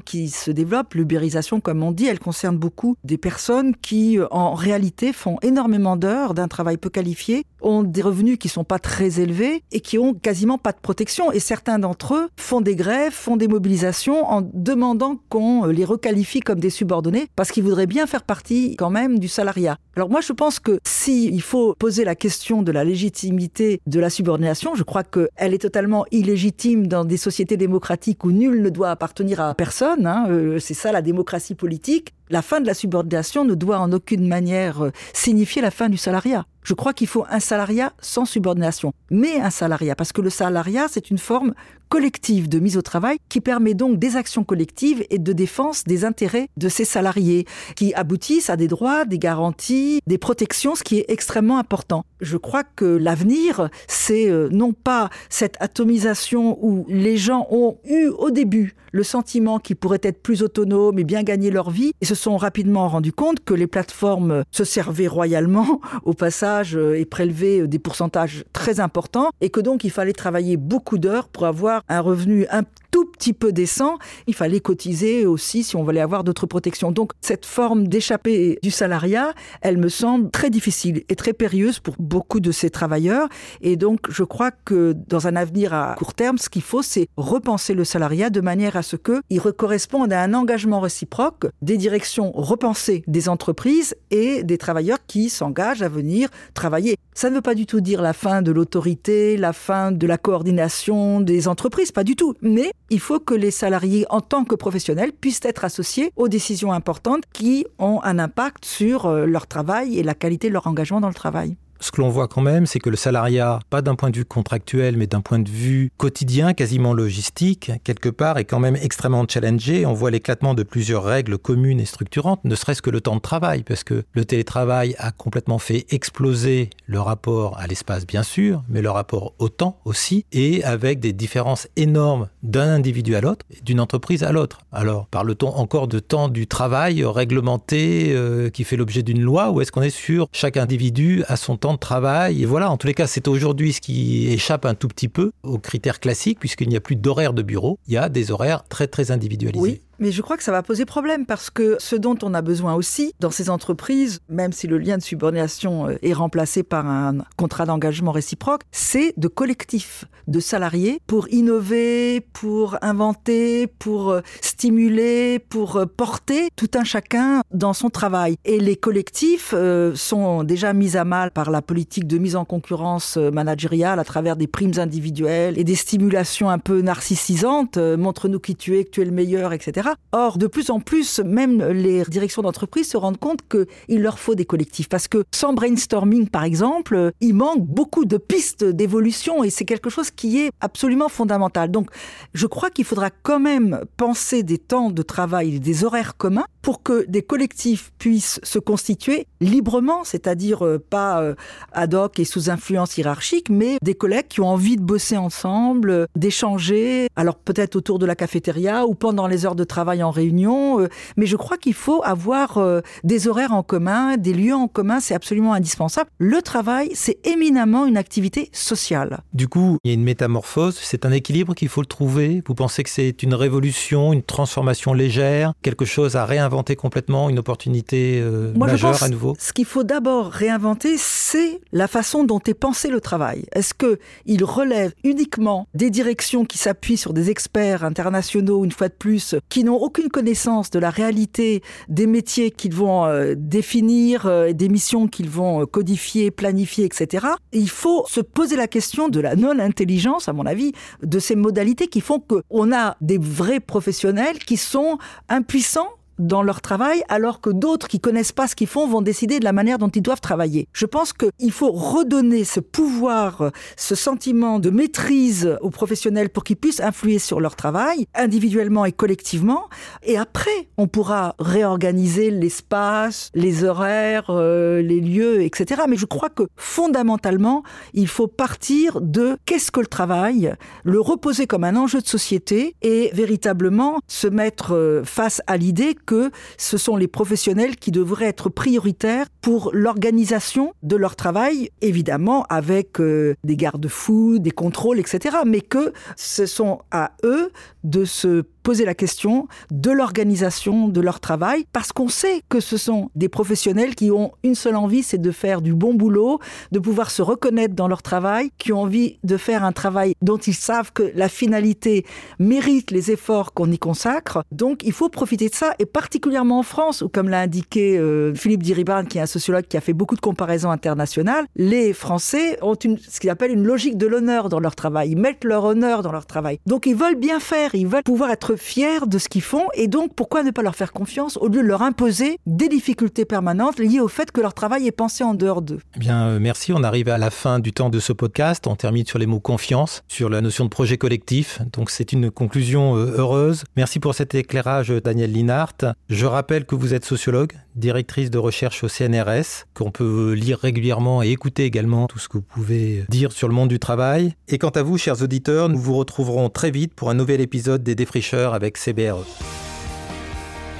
qui 0.03 0.29
se 0.29 0.51
développent, 0.51 0.93
l'ubérisation 0.95 1.61
comme 1.61 1.83
on 1.83 1.91
dit, 1.91 2.07
elle 2.07 2.19
concerne 2.19 2.57
beaucoup 2.57 2.95
des 3.03 3.17
personnes 3.17 3.75
qui 3.75 4.17
euh, 4.17 4.27
en 4.31 4.53
réalité 4.53 5.13
font 5.13 5.37
énormément 5.41 5.95
d'heures 5.95 6.33
d'un 6.33 6.47
travail 6.47 6.77
peu 6.77 6.89
qualifié, 6.89 7.45
ont 7.61 7.83
des 7.83 8.01
revenus 8.01 8.37
qui 8.37 8.49
sont 8.49 8.63
pas 8.63 8.79
très 8.79 9.19
élevés 9.19 9.63
et 9.71 9.79
qui 9.79 9.97
ont 9.97 10.13
quasiment 10.13 10.57
pas 10.57 10.71
de 10.71 10.79
protection. 10.81 11.31
Et 11.31 11.39
certains 11.39 11.79
d'entre 11.79 12.15
eux 12.15 12.29
font 12.37 12.61
des 12.61 12.75
grèves, 12.75 13.13
font 13.13 13.37
des 13.37 13.47
mobilisations 13.47 14.25
en 14.25 14.41
demandant 14.41 15.17
qu'on 15.29 15.67
euh, 15.67 15.71
les 15.71 15.85
requalifie 15.85 16.39
comme 16.39 16.59
des 16.59 16.69
subordonnés 16.69 17.27
parce 17.35 17.51
qu'ils 17.51 17.63
voudraient 17.63 17.87
bien 17.87 18.07
faire 18.07 18.23
partie 18.23 18.75
quand 18.75 18.89
même 18.89 19.19
du 19.19 19.27
salariat. 19.27 19.77
Alors 19.95 20.09
moi 20.09 20.21
je 20.21 20.33
pense 20.33 20.59
que 20.59 20.79
si 20.83 21.29
faut 21.43 21.75
poser 21.77 22.03
la 22.03 22.15
question 22.15 22.63
de 22.63 22.71
la 22.71 22.83
légitimité 22.83 23.81
de 23.85 23.99
la 23.99 24.09
subordination, 24.09 24.73
je 24.75 24.83
crois 24.83 25.03
qu'elle 25.03 25.53
est 25.53 25.59
totalement 25.59 26.05
illégitime 26.11 26.87
dans 26.87 27.05
des 27.05 27.17
sociétés 27.17 27.57
démocratiques 27.57 28.23
où 28.23 28.31
nul 28.31 28.61
ne 28.61 28.69
doit 28.69 28.89
appartenir 28.89 29.32
à 29.39 29.53
personne. 29.53 30.05
Hein, 30.05 30.27
euh, 30.29 30.59
c'est 30.59 30.73
ça 30.73 30.91
la 30.91 31.01
démocratie 31.01 31.55
politique. 31.55 32.13
La 32.29 32.41
fin 32.41 32.61
de 32.61 32.67
la 32.67 32.73
subordination 32.73 33.45
ne 33.45 33.55
doit 33.55 33.79
en 33.79 33.91
aucune 33.91 34.27
manière 34.27 34.85
euh, 34.85 34.91
signifier 35.13 35.61
la 35.61 35.71
fin 35.71 35.89
du 35.89 35.97
salariat. 35.97 36.45
Je 36.63 36.73
crois 36.73 36.93
qu'il 36.93 37.07
faut 37.07 37.25
un 37.29 37.39
salariat 37.39 37.93
sans 37.99 38.25
subordination, 38.25 38.93
mais 39.09 39.39
un 39.39 39.49
salariat, 39.49 39.95
parce 39.95 40.13
que 40.13 40.21
le 40.21 40.29
salariat, 40.29 40.87
c'est 40.89 41.09
une 41.09 41.17
forme 41.17 41.53
collective 41.93 42.49
de 42.49 42.57
mise 42.57 42.75
au 42.75 42.81
travail 42.81 43.17
qui 43.29 43.39
permet 43.39 43.75
donc 43.75 43.99
des 43.99 44.15
actions 44.15 44.43
collectives 44.43 45.05
et 45.11 45.19
de 45.19 45.31
défense 45.31 45.83
des 45.83 46.05
intérêts 46.05 46.47
de 46.57 46.67
ces 46.67 46.85
salariés 46.85 47.45
qui 47.75 47.93
aboutissent 47.93 48.49
à 48.49 48.55
des 48.57 48.67
droits, 48.67 49.05
des 49.05 49.19
garanties, 49.19 49.99
des 50.07 50.17
protections, 50.17 50.73
ce 50.73 50.83
qui 50.83 50.97
est 50.97 51.05
extrêmement 51.09 51.59
important. 51.59 52.03
Je 52.19 52.37
crois 52.37 52.63
que 52.63 52.85
l'avenir, 52.85 53.69
c'est 53.87 54.27
euh, 54.27 54.49
non 54.51 54.73
pas 54.73 55.11
cette 55.29 55.55
atomisation 55.59 56.57
où 56.65 56.85
les 56.89 57.15
gens 57.15 57.45
ont 57.51 57.77
eu 57.85 58.07
au 58.07 58.31
début 58.31 58.73
le 58.93 59.03
sentiment 59.03 59.59
qu'ils 59.59 59.75
pourraient 59.75 59.99
être 60.03 60.21
plus 60.21 60.43
autonomes 60.43 60.99
et 60.99 61.03
bien 61.03 61.23
gagner 61.23 61.51
leur 61.51 61.69
vie 61.71 61.91
et 61.99 62.05
se 62.05 62.15
sont 62.15 62.37
rapidement 62.37 62.87
rendus 62.87 63.11
compte 63.11 63.43
que 63.43 63.53
les 63.53 63.67
plateformes 63.67 64.43
se 64.51 64.63
servaient 64.63 65.07
royalement 65.07 65.81
au 66.05 66.13
passage 66.13 66.52
euh, 66.75 66.99
et 66.99 67.05
prélevaient 67.05 67.67
des 67.67 67.79
pourcentages 67.79 68.45
très 68.53 68.79
importants 68.79 69.31
et 69.41 69.49
que 69.49 69.59
donc 69.59 69.83
il 69.83 69.91
fallait 69.91 70.13
travailler 70.13 70.57
beaucoup 70.57 70.97
d'heures 70.97 71.27
pour 71.27 71.45
avoir 71.45 71.81
un 71.89 72.01
revenu 72.01 72.45
tout 72.47 72.72
petit 73.13 73.33
peu 73.33 73.51
décent, 73.51 73.97
il 74.27 74.33
fallait 74.33 74.59
cotiser 74.59 75.25
aussi 75.25 75.63
si 75.63 75.75
on 75.75 75.83
voulait 75.83 76.01
avoir 76.01 76.23
d'autres 76.23 76.47
protections. 76.47 76.91
Donc 76.91 77.11
cette 77.21 77.45
forme 77.45 77.87
d'échapper 77.87 78.59
du 78.61 78.71
salariat, 78.71 79.33
elle 79.61 79.77
me 79.77 79.89
semble 79.89 80.29
très 80.31 80.49
difficile 80.49 81.03
et 81.07 81.15
très 81.15 81.33
périlleuse 81.33 81.79
pour 81.79 81.95
beaucoup 81.99 82.39
de 82.39 82.51
ces 82.51 82.69
travailleurs. 82.69 83.29
Et 83.61 83.75
donc 83.75 83.99
je 84.09 84.23
crois 84.23 84.51
que 84.51 84.93
dans 85.07 85.27
un 85.27 85.35
avenir 85.35 85.73
à 85.73 85.95
court 85.97 86.13
terme, 86.13 86.37
ce 86.37 86.49
qu'il 86.49 86.61
faut, 86.61 86.81
c'est 86.81 87.07
repenser 87.15 87.73
le 87.73 87.83
salariat 87.83 88.29
de 88.29 88.41
manière 88.41 88.75
à 88.75 88.83
ce 88.83 88.95
qu'il 88.95 89.41
corresponde 89.57 90.11
à 90.11 90.21
un 90.21 90.33
engagement 90.33 90.79
réciproque 90.79 91.47
des 91.61 91.77
directions 91.77 92.31
repensées 92.33 93.03
des 93.07 93.29
entreprises 93.29 93.95
et 94.11 94.43
des 94.43 94.57
travailleurs 94.57 94.99
qui 95.07 95.29
s'engagent 95.29 95.81
à 95.81 95.89
venir 95.89 96.29
travailler. 96.53 96.97
Ça 97.13 97.29
ne 97.29 97.35
veut 97.35 97.41
pas 97.41 97.55
du 97.55 97.65
tout 97.65 97.81
dire 97.81 98.01
la 98.01 98.13
fin 98.13 98.41
de 98.41 98.51
l'autorité, 98.51 99.37
la 99.37 99.53
fin 99.53 99.91
de 99.91 100.07
la 100.07 100.17
coordination 100.17 101.21
des 101.21 101.47
entreprises, 101.47 101.91
pas 101.91 102.03
du 102.03 102.15
tout. 102.15 102.33
Mais 102.41 102.71
il 102.89 102.99
faut 103.03 103.19
que 103.19 103.33
les 103.33 103.51
salariés, 103.51 104.05
en 104.09 104.21
tant 104.21 104.45
que 104.45 104.55
professionnels, 104.55 105.11
puissent 105.11 105.43
être 105.43 105.65
associés 105.65 106.11
aux 106.15 106.29
décisions 106.29 106.71
importantes 106.71 107.23
qui 107.33 107.65
ont 107.77 108.01
un 108.03 108.17
impact 108.17 108.63
sur 108.63 109.05
euh, 109.05 109.25
leur 109.25 109.45
travail 109.45 109.99
et 109.99 110.03
la 110.03 110.13
qualité 110.13 110.47
de 110.47 110.53
leur 110.53 110.67
engagement 110.67 111.01
dans 111.01 111.09
le 111.09 111.13
travail 111.13 111.57
ce 111.83 111.91
que 111.91 111.99
l'on 111.99 112.09
voit 112.09 112.29
quand 112.29 112.41
même, 112.41 112.65
c'est 112.65 112.79
que 112.79 112.89
le 112.89 112.95
salariat, 112.95 113.59
pas 113.69 113.81
d'un 113.81 113.95
point 113.95 114.09
de 114.09 114.15
vue 114.15 114.25
contractuel, 114.25 114.95
mais 114.95 115.05
d'un 115.05 115.19
point 115.19 115.39
de 115.39 115.49
vue 115.49 115.91
quotidien, 115.97 116.53
quasiment 116.53 116.93
logistique, 116.93 117.71
quelque 117.83 118.07
part, 118.07 118.37
est 118.37 118.45
quand 118.45 118.59
même 118.59 118.77
extrêmement 118.77 119.25
challengé. 119.27 119.85
On 119.85 119.93
voit 119.93 120.09
l'éclatement 120.09 120.53
de 120.53 120.63
plusieurs 120.63 121.03
règles 121.03 121.37
communes 121.37 121.81
et 121.81 121.85
structurantes, 121.85 122.39
ne 122.45 122.55
serait-ce 122.55 122.81
que 122.81 122.89
le 122.89 123.01
temps 123.01 123.17
de 123.17 123.21
travail, 123.21 123.63
parce 123.63 123.83
que 123.83 124.05
le 124.13 124.23
télétravail 124.23 124.95
a 124.97 125.11
complètement 125.11 125.59
fait 125.59 125.85
exploser 125.89 126.69
le 126.85 127.01
rapport 127.01 127.59
à 127.59 127.67
l'espace, 127.67 128.07
bien 128.07 128.23
sûr, 128.23 128.63
mais 128.69 128.81
le 128.81 128.89
rapport 128.89 129.33
au 129.39 129.49
temps 129.49 129.79
aussi, 129.83 130.25
et 130.31 130.63
avec 130.63 131.01
des 131.01 131.11
différences 131.11 131.67
énormes 131.75 132.29
d'un 132.43 132.69
individu 132.69 133.15
à 133.15 133.21
l'autre, 133.21 133.45
d'une 133.61 133.81
entreprise 133.81 134.23
à 134.23 134.31
l'autre. 134.31 134.59
Alors, 134.71 135.07
parle-t-on 135.07 135.49
encore 135.49 135.89
de 135.89 135.99
temps 135.99 136.29
du 136.29 136.47
travail 136.47 137.03
réglementé 137.03 138.13
euh, 138.13 138.49
qui 138.49 138.63
fait 138.63 138.77
l'objet 138.77 139.03
d'une 139.03 139.21
loi, 139.21 139.51
ou 139.51 139.59
est-ce 139.59 139.71
qu'on 139.73 139.81
est 139.81 139.89
sur 139.89 140.29
chaque 140.31 140.55
individu 140.55 141.23
à 141.27 141.35
son 141.35 141.57
temps 141.57 141.72
de 141.73 141.79
travail. 141.79 142.41
Et 142.41 142.45
voilà, 142.45 142.69
en 142.69 142.77
tous 142.77 142.87
les 142.87 142.93
cas, 142.93 143.07
c'est 143.07 143.27
aujourd'hui 143.27 143.73
ce 143.73 143.81
qui 143.81 144.27
échappe 144.29 144.65
un 144.65 144.75
tout 144.75 144.87
petit 144.87 145.07
peu 145.07 145.31
aux 145.43 145.57
critères 145.57 145.99
classiques, 145.99 146.39
puisqu'il 146.39 146.69
n'y 146.69 146.75
a 146.75 146.81
plus 146.81 146.95
d'horaires 146.95 147.33
de 147.33 147.41
bureau. 147.41 147.79
Il 147.87 147.93
y 147.93 147.97
a 147.97 148.09
des 148.09 148.31
horaires 148.31 148.63
très, 148.67 148.87
très 148.87 149.11
individualisés. 149.11 149.81
Mais 149.99 150.11
je 150.11 150.21
crois 150.21 150.37
que 150.37 150.43
ça 150.43 150.51
va 150.51 150.63
poser 150.63 150.85
problème 150.85 151.25
parce 151.25 151.49
que 151.49 151.75
ce 151.79 151.95
dont 151.95 152.17
on 152.23 152.33
a 152.33 152.41
besoin 152.41 152.73
aussi 152.73 153.13
dans 153.19 153.29
ces 153.29 153.49
entreprises, 153.49 154.19
même 154.27 154.51
si 154.51 154.67
le 154.67 154.77
lien 154.77 154.97
de 154.97 155.03
subordination 155.03 155.87
euh, 155.87 155.95
est 156.01 156.13
remplacé 156.13 156.63
par 156.63 156.87
un 156.87 157.19
contrat 157.37 157.65
d'engagement 157.65 158.11
réciproque, 158.11 158.61
c'est 158.71 159.13
de 159.17 159.27
collectifs 159.27 160.05
de 160.27 160.39
salariés 160.39 160.99
pour 161.05 161.29
innover, 161.29 162.21
pour 162.33 162.77
inventer, 162.81 163.67
pour 163.67 164.09
euh, 164.09 164.21
stimuler, 164.41 165.39
pour 165.39 165.77
euh, 165.77 165.85
porter 165.85 166.49
tout 166.55 166.71
un 166.73 166.83
chacun 166.83 167.41
dans 167.51 167.73
son 167.73 167.89
travail. 167.89 168.37
Et 168.45 168.59
les 168.59 168.75
collectifs 168.75 169.53
sont 169.95 170.43
déjà 170.43 170.73
mis 170.73 170.97
à 170.97 171.05
mal 171.05 171.31
par 171.31 171.51
la 171.51 171.61
politique 171.61 172.07
de 172.07 172.17
mise 172.17 172.35
en 172.35 172.45
concurrence 172.45 173.17
managériale 173.17 173.99
à 173.99 174.03
travers 174.03 174.35
des 174.35 174.47
primes 174.47 174.73
individuelles 174.77 175.57
et 175.57 175.63
des 175.63 175.75
stimulations 175.75 176.49
un 176.49 176.59
peu 176.59 176.81
narcissisantes. 176.81 177.77
Montre-nous 177.77 178.39
qui 178.39 178.55
tu 178.55 178.77
es, 178.77 178.85
que 178.85 178.89
tu 178.89 179.01
es 179.01 179.05
le 179.05 179.11
meilleur, 179.11 179.53
etc. 179.53 179.82
Or, 180.11 180.37
de 180.37 180.47
plus 180.47 180.69
en 180.69 180.79
plus, 180.79 181.19
même 181.19 181.63
les 181.63 182.03
directions 182.03 182.41
d'entreprise 182.41 182.89
se 182.89 182.97
rendent 182.97 183.17
compte 183.17 183.39
qu'il 183.49 184.01
leur 184.01 184.19
faut 184.19 184.35
des 184.35 184.45
collectifs. 184.45 184.89
Parce 184.89 185.07
que 185.07 185.23
sans 185.33 185.53
brainstorming, 185.53 186.27
par 186.27 186.43
exemple, 186.43 187.11
il 187.21 187.33
manque 187.33 187.65
beaucoup 187.65 188.05
de 188.05 188.17
pistes 188.17 188.63
d'évolution 188.63 189.43
et 189.43 189.49
c'est 189.49 189.65
quelque 189.65 189.89
chose 189.89 190.11
qui 190.11 190.39
est 190.39 190.51
absolument 190.61 191.09
fondamental. 191.09 191.71
Donc, 191.71 191.89
je 192.33 192.47
crois 192.47 192.69
qu'il 192.69 192.85
faudra 192.85 193.09
quand 193.09 193.39
même 193.39 193.81
penser 193.97 194.43
des 194.43 194.57
temps 194.57 194.89
de 194.89 195.01
travail, 195.01 195.59
des 195.59 195.83
horaires 195.83 196.17
communs 196.17 196.45
pour 196.61 196.81
que 196.81 197.05
des 197.07 197.21
collectifs 197.21 197.91
puissent 197.99 198.39
se 198.43 198.59
constituer 198.59 199.27
librement, 199.41 200.03
c'est-à-dire 200.03 200.65
euh, 200.65 200.79
pas 200.79 201.21
euh, 201.21 201.35
ad 201.73 201.93
hoc 201.93 202.19
et 202.19 202.25
sous 202.25 202.49
influence 202.49 202.97
hiérarchique, 202.97 203.49
mais 203.49 203.77
des 203.81 203.95
collègues 203.95 204.27
qui 204.29 204.39
ont 204.39 204.47
envie 204.47 204.77
de 204.77 204.81
bosser 204.81 205.17
ensemble, 205.17 206.07
d'échanger, 206.15 207.07
alors 207.15 207.35
peut-être 207.35 207.75
autour 207.75 207.99
de 207.99 208.05
la 208.05 208.15
cafétéria 208.15 208.85
ou 208.85 208.95
pendant 208.95 209.27
les 209.27 209.45
heures 209.45 209.55
de 209.55 209.63
travail 209.63 209.72
en 209.79 210.11
réunion, 210.11 210.79
euh, 210.79 210.87
mais 211.17 211.25
je 211.25 211.35
crois 211.35 211.57
qu'il 211.57 211.73
faut 211.73 212.01
avoir 212.03 212.57
euh, 212.57 212.81
des 213.03 213.27
horaires 213.27 213.53
en 213.53 213.63
commun, 213.63 214.17
des 214.17 214.33
lieux 214.33 214.53
en 214.53 214.67
commun, 214.67 214.99
c'est 214.99 215.13
absolument 215.13 215.53
indispensable. 215.53 216.09
Le 216.17 216.41
travail, 216.41 216.91
c'est 216.93 217.17
éminemment 217.25 217.85
une 217.85 217.97
activité 217.97 218.49
sociale. 218.51 219.21
Du 219.33 219.47
coup, 219.47 219.77
il 219.83 219.89
y 219.89 219.91
a 219.91 219.93
une 219.93 220.03
métamorphose, 220.03 220.79
c'est 220.81 221.05
un 221.05 221.11
équilibre 221.11 221.53
qu'il 221.53 221.69
faut 221.69 221.81
le 221.81 221.87
trouver. 221.87 222.41
Vous 222.47 222.55
pensez 222.55 222.83
que 222.83 222.89
c'est 222.89 223.23
une 223.23 223.33
révolution, 223.33 224.13
une 224.13 224.23
transformation 224.23 224.93
légère, 224.93 225.53
quelque 225.61 225.85
chose 225.85 226.15
à 226.15 226.25
réinventer 226.25 226.75
complètement, 226.75 227.29
une 227.29 227.39
opportunité 227.39 228.19
euh, 228.21 228.53
majeure 228.55 229.01
à 229.03 229.09
nouveau? 229.09 229.35
Ce 229.39 229.53
qu'il 229.53 229.65
faut 229.65 229.83
d'abord 229.83 230.27
réinventer, 230.27 230.95
c'est 230.97 231.61
la 231.71 231.87
façon 231.87 232.23
dont 232.23 232.39
est 232.45 232.53
pensé 232.53 232.89
le 232.89 233.01
travail. 233.01 233.45
Est-ce 233.53 233.73
que 233.73 233.99
il 234.25 234.43
relève 234.43 234.93
uniquement 235.03 235.67
des 235.73 235.89
directions 235.89 236.45
qui 236.45 236.57
s'appuient 236.57 236.97
sur 236.97 237.13
des 237.13 237.29
experts 237.29 237.83
internationaux, 237.83 238.63
une 238.63 238.71
fois 238.71 238.87
de 238.87 238.93
plus, 238.93 239.35
qui 239.49 239.62
n'ont 239.63 239.75
aucune 239.75 240.09
connaissance 240.09 240.69
de 240.69 240.79
la 240.79 240.89
réalité 240.89 241.61
des 241.89 242.07
métiers 242.07 242.51
qu'ils 242.51 242.73
vont 242.73 243.05
euh, 243.05 243.33
définir, 243.37 244.25
euh, 244.25 244.53
des 244.53 244.69
missions 244.69 245.07
qu'ils 245.07 245.29
vont 245.29 245.61
euh, 245.61 245.65
codifier, 245.65 246.31
planifier, 246.31 246.85
etc. 246.85 247.27
il 247.51 247.69
faut 247.69 248.05
se 248.07 248.21
poser 248.21 248.55
la 248.55 248.67
question 248.67 249.09
de 249.09 249.19
la 249.19 249.35
non-intelligence, 249.35 250.27
à 250.29 250.33
mon 250.33 250.45
avis, 250.45 250.73
de 251.01 251.19
ces 251.19 251.35
modalités 251.35 251.87
qui 251.87 252.01
font 252.01 252.19
qu'on 252.19 252.73
a 252.73 252.95
des 253.01 253.17
vrais 253.17 253.59
professionnels 253.59 254.39
qui 254.39 254.57
sont 254.57 254.97
impuissants 255.29 255.89
dans 256.19 256.43
leur 256.43 256.61
travail, 256.61 257.03
alors 257.09 257.41
que 257.41 257.49
d'autres 257.49 257.87
qui 257.87 257.99
connaissent 257.99 258.31
pas 258.31 258.47
ce 258.47 258.55
qu'ils 258.55 258.67
font 258.67 258.87
vont 258.87 259.01
décider 259.01 259.39
de 259.39 259.43
la 259.43 259.53
manière 259.53 259.77
dont 259.77 259.89
ils 259.89 260.01
doivent 260.01 260.21
travailler. 260.21 260.67
Je 260.73 260.85
pense 260.85 261.13
qu'il 261.13 261.51
faut 261.51 261.71
redonner 261.71 262.43
ce 262.43 262.59
pouvoir, 262.59 263.51
ce 263.77 263.95
sentiment 263.95 264.59
de 264.59 264.69
maîtrise 264.69 265.57
aux 265.61 265.69
professionnels 265.69 266.29
pour 266.29 266.43
qu'ils 266.43 266.57
puissent 266.57 266.81
influer 266.81 267.19
sur 267.19 267.39
leur 267.39 267.55
travail, 267.55 268.05
individuellement 268.15 268.85
et 268.85 268.91
collectivement. 268.91 269.69
Et 270.03 270.17
après, 270.17 270.69
on 270.77 270.87
pourra 270.87 271.35
réorganiser 271.39 272.31
l'espace, 272.31 273.29
les 273.33 273.63
horaires, 273.63 274.29
euh, 274.29 274.81
les 274.81 275.01
lieux, 275.01 275.41
etc. 275.41 275.83
Mais 275.87 275.97
je 275.97 276.05
crois 276.05 276.29
que 276.29 276.43
fondamentalement, 276.55 277.63
il 277.93 278.07
faut 278.07 278.27
partir 278.27 279.01
de 279.01 279.37
qu'est-ce 279.45 279.71
que 279.71 279.79
le 279.79 279.87
travail, 279.87 280.53
le 280.83 280.99
reposer 280.99 281.47
comme 281.47 281.63
un 281.63 281.75
enjeu 281.75 282.01
de 282.01 282.07
société 282.07 282.75
et 282.81 283.11
véritablement 283.13 283.99
se 284.07 284.27
mettre 284.27 284.73
euh, 284.73 285.03
face 285.03 285.41
à 285.47 285.57
l'idée 285.57 285.95
que 286.05 286.31
ce 286.57 286.77
sont 286.77 286.95
les 286.95 287.07
professionnels 287.07 287.75
qui 287.75 287.91
devraient 287.91 288.27
être 288.27 288.49
prioritaires 288.49 289.27
pour 289.41 289.71
l'organisation 289.73 290.73
de 290.83 290.95
leur 290.95 291.15
travail, 291.15 291.69
évidemment 291.81 292.43
avec 292.49 292.99
euh, 292.99 293.35
des 293.43 293.57
garde-fous, 293.57 294.39
des 294.39 294.51
contrôles, 294.51 294.99
etc. 294.99 295.37
Mais 295.45 295.61
que 295.61 295.93
ce 296.15 296.45
sont 296.45 296.79
à 296.91 297.11
eux 297.23 297.51
de 297.83 298.05
se 298.05 298.43
poser 298.63 298.85
la 298.85 298.95
question 298.95 299.47
de 299.71 299.91
l'organisation 299.91 300.87
de 300.87 301.01
leur 301.01 301.19
travail, 301.19 301.65
parce 301.73 301.91
qu'on 301.91 302.07
sait 302.07 302.41
que 302.47 302.61
ce 302.61 302.77
sont 302.77 303.09
des 303.13 303.27
professionnels 303.27 303.93
qui 303.93 304.09
ont 304.09 304.31
une 304.43 304.55
seule 304.55 304.77
envie, 304.77 305.03
c'est 305.03 305.17
de 305.17 305.31
faire 305.31 305.61
du 305.61 305.73
bon 305.73 305.93
boulot, 305.93 306.39
de 306.71 306.79
pouvoir 306.79 307.11
se 307.11 307.21
reconnaître 307.21 307.75
dans 307.75 307.89
leur 307.89 308.01
travail, 308.01 308.51
qui 308.57 308.71
ont 308.71 308.81
envie 308.81 309.19
de 309.23 309.35
faire 309.35 309.65
un 309.65 309.73
travail 309.73 310.13
dont 310.21 310.37
ils 310.37 310.55
savent 310.55 310.93
que 310.93 311.11
la 311.15 311.27
finalité 311.27 312.05
mérite 312.39 312.91
les 312.91 313.11
efforts 313.11 313.53
qu'on 313.53 313.69
y 313.69 313.77
consacre. 313.77 314.43
Donc 314.51 314.81
il 314.83 314.93
faut 314.93 315.09
profiter 315.09 315.49
de 315.49 315.55
ça, 315.55 315.73
et 315.79 315.85
particulièrement 315.85 316.59
en 316.59 316.63
France, 316.63 317.01
où 317.01 317.09
comme 317.09 317.27
l'a 317.27 317.41
indiqué 317.41 317.97
euh, 317.97 318.33
Philippe 318.33 318.63
Diribarne, 318.63 319.07
qui 319.07 319.17
est 319.17 319.21
un 319.21 319.25
sociologue 319.25 319.65
qui 319.65 319.75
a 319.75 319.81
fait 319.81 319.93
beaucoup 319.93 320.15
de 320.15 320.21
comparaisons 320.21 320.71
internationales, 320.71 321.45
les 321.57 321.91
Français 321.91 322.57
ont 322.61 322.75
ce 322.79 323.19
qu'ils 323.19 323.29
appellent 323.29 323.51
une 323.51 323.65
logique 323.65 323.97
de 323.97 324.07
l'honneur 324.07 324.47
dans 324.47 324.59
leur 324.59 324.75
travail. 324.75 325.11
Ils 325.11 325.17
mettent 325.17 325.43
leur 325.43 325.65
honneur 325.65 326.01
dans 326.01 326.11
leur 326.11 326.25
travail. 326.25 326.59
Donc 326.65 326.85
ils 326.85 326.95
veulent 326.95 327.15
bien 327.15 327.39
faire 327.41 327.72
ils 327.79 327.87
veulent 327.87 328.03
pouvoir 328.03 328.31
être 328.31 328.55
fiers 328.55 329.05
de 329.07 329.17
ce 329.17 329.29
qu'ils 329.29 329.41
font 329.41 329.65
et 329.73 329.87
donc 329.87 330.13
pourquoi 330.15 330.43
ne 330.43 330.51
pas 330.51 330.61
leur 330.61 330.75
faire 330.75 330.93
confiance 330.93 331.37
au 331.37 331.47
lieu 331.47 331.61
de 331.61 331.67
leur 331.67 331.81
imposer 331.81 332.37
des 332.45 332.69
difficultés 332.69 333.25
permanentes 333.25 333.79
liées 333.79 333.99
au 333.99 334.07
fait 334.07 334.31
que 334.31 334.41
leur 334.41 334.53
travail 334.53 334.87
est 334.87 334.91
pensé 334.91 335.23
en 335.23 335.33
dehors 335.33 335.61
d'eux. 335.61 335.79
Eh 335.95 335.99
bien, 335.99 336.27
euh, 336.27 336.39
merci. 336.39 336.71
On 336.73 336.83
arrive 336.83 337.09
à 337.09 337.17
la 337.17 337.29
fin 337.29 337.59
du 337.59 337.73
temps 337.73 337.89
de 337.89 337.99
ce 337.99 338.13
podcast. 338.13 338.67
On 338.67 338.75
termine 338.75 339.05
sur 339.05 339.19
les 339.19 339.25
mots 339.25 339.39
confiance, 339.39 340.03
sur 340.07 340.29
la 340.29 340.41
notion 340.41 340.65
de 340.65 340.69
projet 340.69 340.97
collectif. 340.97 341.61
Donc, 341.71 341.89
c'est 341.89 342.13
une 342.13 342.31
conclusion 342.31 342.95
euh, 342.95 343.15
heureuse. 343.17 343.63
Merci 343.75 343.99
pour 343.99 344.15
cet 344.15 344.35
éclairage, 344.35 344.89
Daniel 344.89 345.31
Linhart. 345.31 345.77
Je 346.09 346.25
rappelle 346.25 346.65
que 346.65 346.75
vous 346.75 346.93
êtes 346.93 347.05
sociologue, 347.05 347.53
directrice 347.75 348.29
de 348.29 348.37
recherche 348.37 348.83
au 348.83 348.87
CNRS, 348.87 349.65
qu'on 349.73 349.91
peut 349.91 350.33
lire 350.33 350.59
régulièrement 350.59 351.23
et 351.23 351.29
écouter 351.29 351.65
également 351.65 352.07
tout 352.07 352.19
ce 352.19 352.29
que 352.29 352.37
vous 352.37 352.43
pouvez 352.43 353.05
dire 353.09 353.31
sur 353.31 353.47
le 353.47 353.53
monde 353.53 353.69
du 353.69 353.79
travail. 353.79 354.35
Et 354.47 354.57
quant 354.57 354.69
à 354.69 354.83
vous, 354.83 354.97
chers 354.97 355.21
auditeurs, 355.21 355.69
nous 355.69 355.79
vous 355.79 355.95
retrouverons 355.95 356.49
très 356.49 356.71
vite 356.71 356.93
pour 356.93 357.09
un 357.09 357.13
nouvel 357.13 357.41
Défricheurs 357.69 358.53
avec 358.53 358.77
CBRE. 358.77 359.25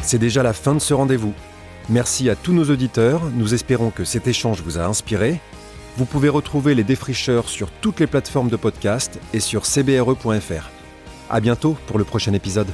C'est 0.02 0.18
déjà 0.20 0.44
la 0.44 0.54
fin 0.54 0.74
de 0.74 0.80
ce 0.80 0.94
rendez-vous. 0.94 1.34
Merci 1.90 2.30
à 2.30 2.36
tous 2.36 2.54
nos 2.54 2.70
auditeurs, 2.70 3.22
nous 3.36 3.54
espérons 3.54 3.90
que 3.90 4.04
cet 4.04 4.28
échange 4.28 4.62
vous 4.62 4.78
a 4.78 4.86
inspiré. 4.86 5.40
Vous 5.98 6.06
pouvez 6.06 6.30
retrouver 6.30 6.76
les 6.76 6.84
défricheurs 6.84 7.50
sur 7.50 7.70
toutes 7.72 8.00
les 8.00 8.08
plateformes 8.08 8.50
de 8.50 8.56
podcast 8.56 9.20
et 9.34 9.40
sur 9.40 9.66
cbre.fr. 9.66 10.70
À 11.30 11.40
bientôt 11.40 11.78
pour 11.88 11.98
le 11.98 12.04
prochain 12.04 12.34
épisode. 12.34 12.68